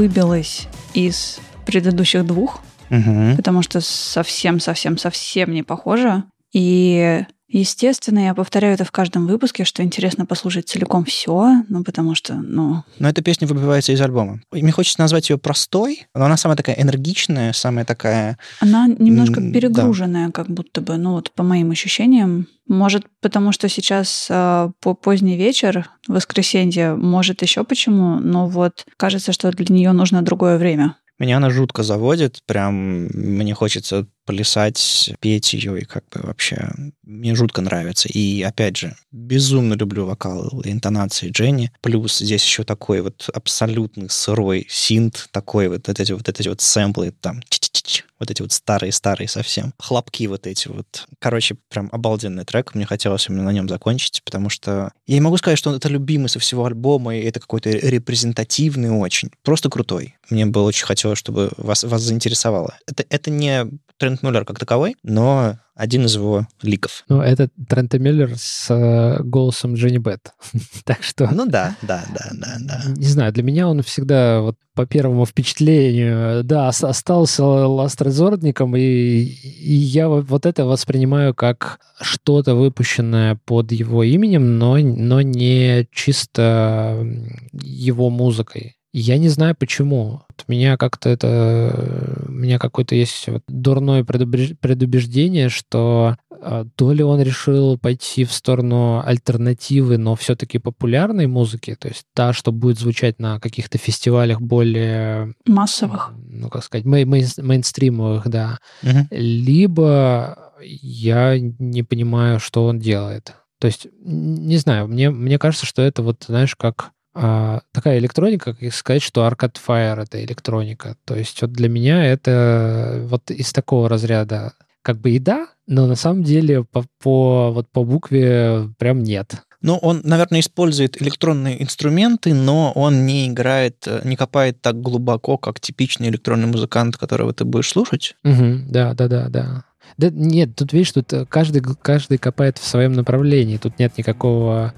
Выбилось 0.00 0.66
из 0.94 1.40
предыдущих 1.66 2.24
двух 2.26 2.60
Мгм. 2.88 3.36
потому 3.36 3.60
что 3.62 3.80
совсем-совсем-совсем 3.82 5.52
не 5.52 5.62
похоже. 5.62 6.24
И 6.52 7.24
Естественно, 7.52 8.20
я 8.20 8.34
повторяю 8.34 8.74
это 8.74 8.84
в 8.84 8.92
каждом 8.92 9.26
выпуске, 9.26 9.64
что 9.64 9.82
интересно 9.82 10.24
послушать 10.24 10.68
целиком 10.68 11.04
все, 11.04 11.64
ну, 11.68 11.82
потому 11.82 12.14
что, 12.14 12.34
ну, 12.34 12.84
Но 13.00 13.08
эта 13.08 13.22
песня 13.22 13.48
выбивается 13.48 13.92
из 13.92 14.00
альбома. 14.00 14.40
И 14.54 14.62
мне 14.62 14.70
хочется 14.70 15.00
назвать 15.00 15.30
ее 15.30 15.36
простой, 15.36 16.06
но 16.14 16.26
она 16.26 16.36
самая 16.36 16.56
такая 16.56 16.76
энергичная, 16.80 17.52
самая 17.52 17.84
такая... 17.84 18.38
она 18.60 18.86
немножко 18.86 19.40
М, 19.40 19.50
да. 19.50 19.58
перегруженная, 19.58 20.30
как 20.30 20.48
будто 20.48 20.80
бы, 20.80 20.96
ну, 20.96 21.12
вот 21.12 21.32
по 21.32 21.42
моим 21.42 21.72
ощущениям. 21.72 22.46
Может, 22.68 23.06
потому 23.20 23.50
что 23.50 23.68
сейчас 23.68 24.28
э, 24.30 24.70
по 24.80 24.94
поздний 24.94 25.36
вечер, 25.36 25.90
воскресенье, 26.06 26.94
может 26.94 27.42
еще 27.42 27.64
почему, 27.64 28.20
но 28.20 28.46
вот 28.46 28.86
кажется, 28.96 29.32
что 29.32 29.50
для 29.50 29.74
нее 29.74 29.90
нужно 29.90 30.22
другое 30.22 30.56
время. 30.56 30.94
Меня 31.18 31.36
она 31.36 31.50
жутко 31.50 31.82
заводит, 31.82 32.40
прям 32.46 33.08
мне 33.12 33.54
хочется 33.54 34.06
плясать, 34.30 35.12
петь 35.20 35.52
ее, 35.52 35.80
и 35.80 35.84
как 35.84 36.04
бы 36.10 36.20
вообще 36.22 36.70
мне 37.02 37.34
жутко 37.34 37.60
нравится. 37.60 38.08
И 38.08 38.42
опять 38.42 38.76
же, 38.76 38.96
безумно 39.10 39.74
люблю 39.74 40.06
вокал 40.06 40.60
и 40.64 40.70
интонации 40.70 41.30
Дженни. 41.30 41.72
Плюс 41.80 42.18
здесь 42.18 42.44
еще 42.44 42.62
такой 42.64 43.00
вот 43.00 43.28
абсолютно 43.34 44.08
сырой 44.08 44.66
синт, 44.68 45.28
такой 45.32 45.68
вот, 45.68 45.88
вот 45.88 46.00
эти 46.00 46.12
вот 46.12 46.28
эти 46.28 46.48
вот 46.48 46.60
сэмплы, 46.60 47.12
там, 47.20 47.42
чи-чи-чи-чи, 47.48 48.04
вот 48.20 48.30
эти 48.30 48.42
вот 48.42 48.52
старые-старые 48.52 49.26
совсем. 49.28 49.72
Хлопки 49.78 50.26
вот 50.26 50.46
эти 50.46 50.68
вот. 50.68 51.08
Короче, 51.18 51.56
прям 51.68 51.88
обалденный 51.90 52.44
трек. 52.44 52.74
Мне 52.74 52.86
хотелось 52.86 53.28
именно 53.28 53.44
на 53.44 53.50
нем 53.50 53.68
закончить, 53.68 54.22
потому 54.24 54.50
что 54.50 54.92
я 55.06 55.14
не 55.14 55.20
могу 55.20 55.38
сказать, 55.38 55.58
что 55.58 55.70
он 55.70 55.76
это 55.76 55.88
любимый 55.88 56.28
со 56.28 56.38
всего 56.38 56.66
альбома, 56.66 57.16
и 57.16 57.24
это 57.24 57.40
какой-то 57.40 57.70
репрезентативный 57.70 58.90
очень. 58.90 59.30
Просто 59.42 59.70
крутой. 59.70 60.16
Мне 60.28 60.46
бы 60.46 60.62
очень 60.62 60.86
хотелось, 60.86 61.18
чтобы 61.18 61.50
вас, 61.56 61.82
вас 61.82 62.02
заинтересовало. 62.02 62.76
Это, 62.86 63.04
это 63.08 63.30
не 63.30 63.66
Трент 64.00 64.22
Мюллер 64.22 64.46
как 64.46 64.58
таковой, 64.58 64.96
но 65.02 65.58
один 65.80 66.04
из 66.04 66.14
его 66.14 66.46
ликов. 66.60 67.04
Ну, 67.08 67.22
это 67.22 67.48
Трента 67.66 67.98
Миллер 67.98 68.34
с 68.36 68.66
э, 68.68 69.22
голосом 69.22 69.74
Дженни 69.74 69.96
Бет. 69.96 70.32
так 70.84 71.02
что... 71.02 71.26
Ну 71.32 71.46
да, 71.46 71.74
да, 71.80 72.04
да, 72.14 72.28
да, 72.32 72.56
да. 72.60 72.82
Не 72.96 73.06
знаю, 73.06 73.32
для 73.32 73.42
меня 73.42 73.66
он 73.66 73.82
всегда 73.82 74.42
вот 74.42 74.56
по 74.74 74.84
первому 74.84 75.24
впечатлению, 75.24 76.44
да, 76.44 76.68
ос- 76.68 76.84
остался 76.84 77.44
ластрезордником, 77.44 78.76
и, 78.76 78.82
и 78.82 79.72
я 79.72 80.10
вот 80.10 80.44
это 80.44 80.66
воспринимаю 80.66 81.34
как 81.34 81.80
что-то 81.98 82.54
выпущенное 82.54 83.38
под 83.46 83.72
его 83.72 84.02
именем, 84.02 84.58
но, 84.58 84.76
но 84.76 85.22
не 85.22 85.88
чисто 85.92 87.06
его 87.54 88.10
музыкой. 88.10 88.76
Я 88.92 89.18
не 89.18 89.28
знаю 89.28 89.54
почему. 89.56 90.22
Вот 90.28 90.44
У 90.48 90.52
меня 90.52 90.76
как-то 90.76 91.08
это... 91.08 92.24
У 92.26 92.32
меня 92.32 92.58
какое-то 92.58 92.94
есть 92.94 93.28
вот 93.28 93.42
дурное 93.46 94.02
предубеж- 94.02 94.56
предубеждение, 94.60 95.48
что 95.48 96.16
а, 96.42 96.64
то 96.74 96.92
ли 96.92 97.04
он 97.04 97.20
решил 97.20 97.78
пойти 97.78 98.24
в 98.24 98.32
сторону 98.32 99.02
альтернативы, 99.04 99.98
но 99.98 100.16
все-таки 100.16 100.58
популярной 100.58 101.26
музыки, 101.26 101.76
то 101.78 101.88
есть 101.88 102.04
та, 102.14 102.32
что 102.32 102.50
будет 102.50 102.78
звучать 102.78 103.20
на 103.20 103.38
каких-то 103.38 103.78
фестивалях 103.78 104.40
более, 104.40 105.34
Массовых. 105.46 106.12
ну, 106.28 106.48
как 106.48 106.64
сказать, 106.64 106.84
мей- 106.86 107.04
мейн- 107.04 107.42
мейнстримовых, 107.42 108.28
да. 108.28 108.58
Мгм. 108.82 109.06
Либо 109.10 110.52
я 110.62 111.38
не 111.38 111.82
понимаю, 111.82 112.40
что 112.40 112.64
он 112.66 112.78
делает. 112.78 113.34
То 113.60 113.66
есть, 113.66 113.86
не 114.02 114.56
знаю, 114.56 114.88
мне, 114.88 115.10
мне 115.10 115.38
кажется, 115.38 115.66
что 115.66 115.82
это 115.82 116.02
вот, 116.02 116.24
знаешь, 116.26 116.56
как 116.56 116.90
а, 117.22 117.60
такая 117.72 117.98
электроника, 117.98 118.54
как 118.54 118.72
сказать, 118.72 119.02
что 119.02 119.26
Arcade 119.26 119.56
Fire— 119.66 120.02
это 120.04 120.24
электроника. 120.24 120.96
То 121.04 121.16
есть 121.16 121.40
вот 121.42 121.52
для 121.52 121.68
меня 121.68 122.04
это 122.04 123.02
вот 123.04 123.30
из 123.30 123.52
такого 123.52 123.88
разряда 123.88 124.54
как 124.82 124.98
бы 124.98 125.10
и 125.10 125.18
да, 125.18 125.48
но 125.66 125.86
на 125.86 125.96
самом 125.96 126.24
деле 126.24 126.64
по, 126.64 126.84
по, 127.02 127.52
вот 127.52 127.68
по 127.70 127.84
букве 127.84 128.70
прям 128.78 129.02
нет. 129.02 129.34
Ну, 129.60 129.76
он, 129.76 130.00
наверное, 130.04 130.40
использует 130.40 131.00
электронные 131.02 131.62
инструменты, 131.62 132.32
но 132.32 132.72
он 132.72 133.04
не 133.04 133.28
играет, 133.28 133.86
не 134.04 134.16
копает 134.16 134.62
так 134.62 134.80
глубоко, 134.80 135.36
как 135.36 135.60
типичный 135.60 136.08
электронный 136.08 136.46
музыкант, 136.46 136.96
которого 136.96 137.34
ты 137.34 137.44
будешь 137.44 137.68
слушать. 137.68 138.16
Мгм, 138.24 138.68
да, 138.70 138.94
да, 138.94 139.08
да, 139.08 139.28
да. 139.28 139.64
Да 139.98 140.08
нет, 140.10 140.56
тут 140.56 140.72
видишь, 140.72 140.92
тут 140.92 141.12
каждый, 141.28 141.62
каждый 141.82 142.16
копает 142.16 142.56
в 142.56 142.66
своем 142.66 142.94
направлении. 142.94 143.58
Тут 143.58 143.78
нет 143.78 143.98
никакого... 143.98 144.72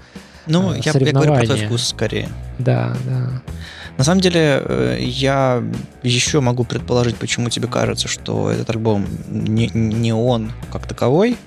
Ну, 0.47 0.73
Э, 0.73 0.79
я, 0.83 0.91
я 0.93 1.11
говорю 1.11 1.33
про 1.33 1.45
твой 1.45 1.65
вкус 1.65 1.87
скорее. 1.87 2.29
Да, 2.59 2.95
да. 3.05 3.41
На 3.97 4.03
самом 4.03 4.21
деле, 4.21 4.61
э, 4.65 4.97
я 4.99 5.63
еще 6.01 6.39
могу 6.39 6.63
предположить, 6.63 7.15
почему 7.15 7.49
тебе 7.49 7.67
кажется, 7.67 8.07
что 8.07 8.49
этот 8.49 8.69
альбом 8.69 9.05
не, 9.29 9.69
не 9.73 10.13
он 10.13 10.51
как 10.71 10.87
таковой, 10.87 11.37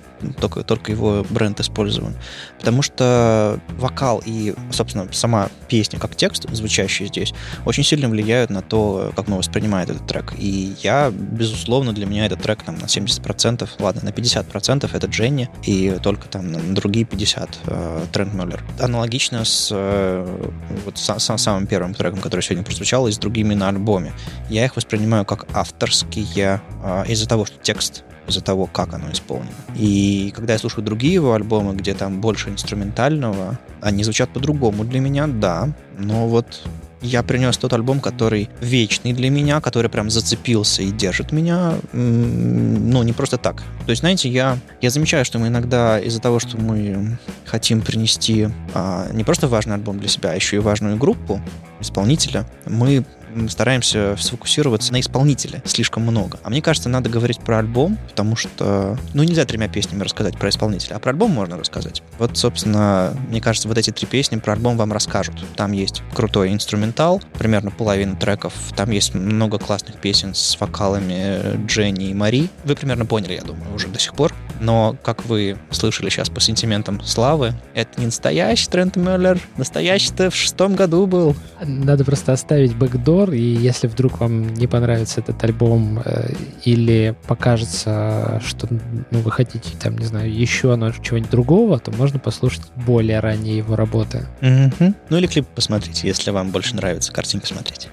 только, 0.41 0.63
только 0.63 0.93
его 0.93 1.25
бренд 1.31 1.61
использован. 1.61 2.15
Потому 2.59 2.83
что 2.83 3.61
вокал 3.71 4.23
и, 4.25 4.55
собственно, 4.73 5.09
сама 5.13 5.49
песня 5.69 5.99
как 5.99 6.17
текст, 6.17 6.47
звучащий 6.51 7.07
здесь, 7.07 7.35
очень 7.65 7.85
сильно 7.85 8.09
влияют 8.09 8.51
на 8.51 8.63
то, 8.63 9.13
как 9.15 9.29
мы 9.29 9.39
воспринимаем 9.39 9.89
этот 9.89 10.07
трек. 10.07 10.35
И 10.39 10.75
я, 10.83 11.11
безусловно, 11.11 11.93
для 11.93 12.07
меня 12.07 12.27
этот 12.27 12.43
трек 12.43 12.63
там, 12.63 12.77
на 12.77 12.87
70%, 12.87 13.69
ладно, 13.79 14.03
на 14.05 14.09
50% 14.11 14.91
это 14.93 15.07
Дженни, 15.07 15.49
и 15.65 15.99
только 16.03 16.29
там 16.29 16.53
на 16.53 16.75
другие 16.75 17.07
50% 17.07 17.49
э, 17.67 18.07
Трент 18.13 18.35
Мюллер. 18.35 18.63
Аналогично 18.81 19.45
с 19.45 19.69
э, 19.73 20.51
вот 20.85 20.95
са- 20.95 21.19
са- 21.19 21.39
самым 21.39 21.67
первым 21.67 21.95
треком, 21.95 22.21
который 22.21 22.41
сегодня 22.41 22.65
прозвучал, 22.65 23.07
и 23.07 23.13
с 23.13 23.19
другими 23.19 23.55
на 23.55 23.69
альбоме. 23.69 24.13
Я 24.49 24.65
их 24.65 24.77
воспринимаю 24.77 25.25
как 25.25 25.47
авторские 25.55 26.61
э, 26.83 27.05
из-за 27.09 27.29
того, 27.29 27.45
что 27.45 27.57
текст 27.59 28.06
из-за 28.27 28.41
того, 28.41 28.67
как 28.67 28.95
оно 28.95 29.11
исполнено. 29.13 29.55
И 29.77 30.33
когда 30.35 30.55
я 30.55 30.59
слушаю 30.59 30.85
другие 30.85 31.15
его 31.15 31.35
альбомы, 31.35 31.75
где 31.75 31.95
там 31.95 32.21
больше 32.21 32.51
инструментального, 32.51 33.59
они 33.81 34.05
звучат 34.05 34.31
по-другому 34.31 34.85
для 34.85 35.01
меня, 35.01 35.27
да, 35.27 35.69
но 35.99 36.27
вот 36.27 36.65
я 37.03 37.23
принес 37.23 37.57
тот 37.57 37.73
альбом, 37.73 38.01
который 38.01 38.49
вечный 38.61 39.13
для 39.13 39.31
меня, 39.31 39.61
который 39.61 39.91
прям 39.91 40.11
зацепился 40.11 40.83
и 40.83 40.91
держит 40.91 41.33
меня, 41.33 41.75
ну, 41.93 43.03
не 43.03 43.13
просто 43.13 43.39
так. 43.39 43.63
То 43.85 43.91
есть, 43.91 44.01
знаете, 44.01 44.29
я, 44.29 44.59
я 44.81 44.91
замечаю, 44.91 45.25
что 45.25 45.39
мы 45.39 45.49
иногда 45.49 46.01
из-за 46.01 46.21
того, 46.21 46.39
что 46.39 46.57
мы 46.57 47.19
хотим 47.45 47.83
принести 47.83 48.49
а, 48.75 49.09
не 49.13 49.25
просто 49.25 49.47
важный 49.47 49.75
альбом 49.75 49.99
для 49.99 50.09
себя, 50.09 50.31
а 50.31 50.35
еще 50.35 50.57
и 50.57 50.61
важную 50.61 50.97
группу 50.97 51.41
исполнителя, 51.81 52.47
мы 52.65 53.05
м, 53.37 53.49
стараемся 53.49 54.17
сфокусироваться 54.19 54.93
на 54.93 55.01
исполнителе 55.01 55.63
слишком 55.65 56.03
много. 56.03 56.39
А 56.43 56.51
мне 56.51 56.63
кажется, 56.63 56.89
надо 56.89 57.09
говорить 57.09 57.41
про 57.41 57.59
альбом, 57.59 57.99
потому 58.09 58.37
что, 58.37 58.99
ну, 59.15 59.23
нельзя 59.23 59.45
тремя 59.45 59.69
песнями 59.69 60.03
рассказать 60.03 60.39
про 60.39 60.49
исполнителя, 60.49 60.97
а 60.97 60.99
про 60.99 61.11
альбом 61.11 61.31
можно 61.31 61.57
рассказать. 61.57 62.03
Вот, 62.19 62.37
собственно, 62.37 63.15
мне 63.29 63.41
кажется, 63.41 63.69
вот 63.69 63.79
эти 63.79 63.91
три 63.91 64.07
песни 64.07 64.37
про 64.37 64.55
альбом 64.55 64.77
вам 64.77 64.93
расскажут. 64.93 65.35
Там 65.57 65.73
есть 65.73 66.03
крутой 66.15 66.53
инструментал, 66.53 67.23
примерно 67.39 67.71
половина 67.71 68.17
треков, 68.17 68.55
там 68.75 68.91
есть 68.91 69.15
много 69.15 69.59
классных 69.59 70.01
песен 70.01 70.35
с 70.35 70.59
вокалами 70.61 71.15
э, 71.17 71.57
Дженни 71.67 72.11
и 72.11 72.15
Мари. 72.15 72.49
Вы 72.65 72.75
примерно 72.75 73.07
поняли, 73.07 73.35
я 73.35 73.43
думаю, 73.43 73.75
уже 73.75 73.89
до 73.89 73.99
сих 73.99 74.15
пор. 74.15 74.33
Но, 74.61 74.97
как 75.03 75.25
вы 75.27 75.57
слышали 75.71 76.09
сейчас 76.09 76.29
по 76.29 76.41
сентиментам 76.41 77.01
Славы, 77.03 77.55
это 77.75 78.01
не 78.01 78.07
настоящий 78.07 78.69
Трент 78.69 78.97
Мюллер. 78.97 79.39
Настоящий-то 79.57 80.31
в 80.31 80.35
шестом 80.35 80.75
году 80.75 81.07
был. 81.07 81.37
Надо 81.63 82.05
просто 82.05 82.33
оставить 82.33 82.75
бэкдор, 82.75 83.33
и 83.33 83.41
если 83.41 83.87
вдруг 83.87 84.21
вам 84.21 84.55
не 84.55 84.67
понравится 84.67 85.21
этот 85.21 85.43
альбом 85.45 86.01
э, 86.05 86.33
или 86.65 87.15
покажется, 87.27 88.41
что 88.45 88.69
ну, 89.11 89.21
вы 89.21 89.31
хотите, 89.31 89.71
там, 89.81 89.99
не 89.99 90.07
знаю, 90.07 90.33
еще 90.33 90.75
ну, 90.77 90.93
чего-нибудь 90.93 91.31
другого, 91.31 91.79
то 91.79 91.91
можно 91.93 92.19
послушать 92.19 92.63
более 92.75 93.21
ранние 93.21 93.59
его 93.59 93.77
работы. 93.77 94.27
Мгм. 94.41 94.95
Ну 95.09 95.17
или 95.17 95.27
клип 95.27 95.47
посмотрите, 95.47 96.07
если 96.09 96.31
вам 96.31 96.51
больше 96.51 96.75
нравится 96.75 97.13
картинки 97.13 97.47
смотреть. 97.47 97.89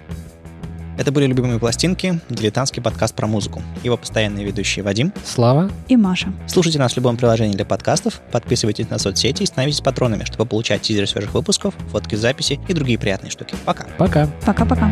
Это 0.97 1.11
были 1.11 1.25
«Любимые 1.25 1.59
пластинки», 1.59 2.19
дилетантский 2.29 2.81
подкаст 2.81 3.15
про 3.15 3.27
музыку. 3.27 3.61
Его 3.83 3.97
постоянные 3.97 4.45
ведущие 4.45 4.83
Вадим. 4.83 5.11
Слава, 5.25 5.71
И 5.87 5.97
Маша. 5.97 6.31
Слушайте 6.47 6.79
нас 6.79 6.93
в 6.93 6.97
любом 6.97 7.17
приложении 7.17 7.55
для 7.55 7.65
подкастов, 7.65 8.21
подписывайтесь 8.31 8.89
на 8.89 8.99
соцсети 8.99 9.43
и 9.43 9.45
становитесь 9.45 9.81
патронами, 9.81 10.23
чтобы 10.23 10.45
получать 10.45 10.81
тизеры 10.81 11.07
свежих 11.07 11.33
выпусков, 11.33 11.73
фотки 11.91 12.15
записи 12.15 12.59
и 12.67 12.73
другие 12.73 12.99
приятные 12.99 13.31
штуки. 13.31 13.55
Пока! 13.65 13.85
пока. 13.97 14.27
Пока-пока. 14.45 14.91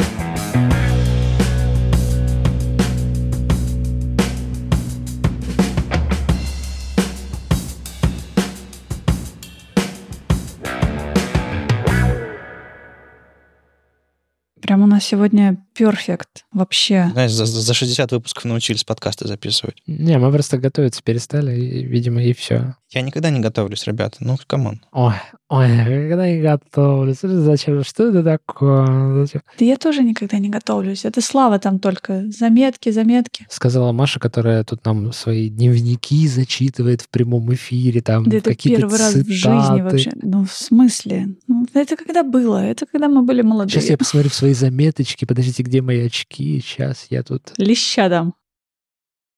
Прям 14.71 14.83
у 14.83 14.87
нас 14.87 15.03
сегодня 15.03 15.57
perfect 15.73 16.45
вообще. 16.53 17.09
Знаешь, 17.11 17.33
за, 17.33 17.45
за 17.45 17.73
60 17.73 18.09
выпусков 18.13 18.45
научились 18.45 18.85
подкасты 18.85 19.27
записывать. 19.27 19.75
Не, 19.85 20.17
мы 20.17 20.31
просто 20.31 20.59
готовиться 20.59 21.03
перестали, 21.03 21.59
и, 21.59 21.83
видимо, 21.83 22.23
и 22.23 22.31
все. 22.31 22.75
Я 22.89 23.01
никогда 23.01 23.31
не 23.31 23.41
готовлюсь, 23.41 23.85
ребята. 23.85 24.19
Ну, 24.21 24.37
come 24.47 24.67
on. 24.67 24.81
Ой, 24.93 25.15
Ой, 25.51 25.67
я 25.69 25.83
когда 25.83 26.29
не 26.29 26.39
готовлюсь. 26.41 27.17
Зачем? 27.21 27.83
Что 27.83 28.07
это 28.07 28.23
такое? 28.23 29.25
Зачем? 29.25 29.41
Да 29.59 29.65
я 29.65 29.75
тоже 29.75 30.01
никогда 30.01 30.37
не 30.37 30.47
готовлюсь. 30.47 31.03
Это 31.03 31.19
слава 31.19 31.59
там 31.59 31.77
только. 31.79 32.23
Заметки, 32.31 32.89
заметки. 32.89 33.45
Сказала 33.49 33.91
Маша, 33.91 34.21
которая 34.21 34.63
тут 34.63 34.85
нам 34.85 35.11
свои 35.11 35.49
дневники 35.49 36.25
зачитывает 36.25 37.01
в 37.01 37.09
прямом 37.09 37.53
эфире. 37.53 38.01
Там 38.01 38.23
Да 38.23 38.37
это 38.37 38.55
первый 38.55 38.97
раз 38.97 39.13
в 39.13 39.27
жизни 39.27 39.39
цитаты. 39.39 39.83
вообще. 39.83 40.11
Ну, 40.21 40.45
в 40.45 40.53
смысле? 40.53 41.35
Ну, 41.49 41.67
это 41.73 41.97
когда 41.97 42.23
было? 42.23 42.63
Это 42.63 42.85
когда 42.85 43.09
мы 43.09 43.21
были 43.23 43.41
молодые. 43.41 43.71
Сейчас 43.73 43.89
я 43.89 43.97
посмотрю 43.97 44.29
в 44.29 44.33
свои 44.33 44.53
заметочки. 44.53 45.25
Подождите, 45.25 45.63
где 45.63 45.81
мои 45.81 46.05
очки? 46.05 46.61
Сейчас 46.65 47.07
я 47.09 47.23
тут... 47.23 47.51
Леща 47.57 48.07
дам. 48.07 48.35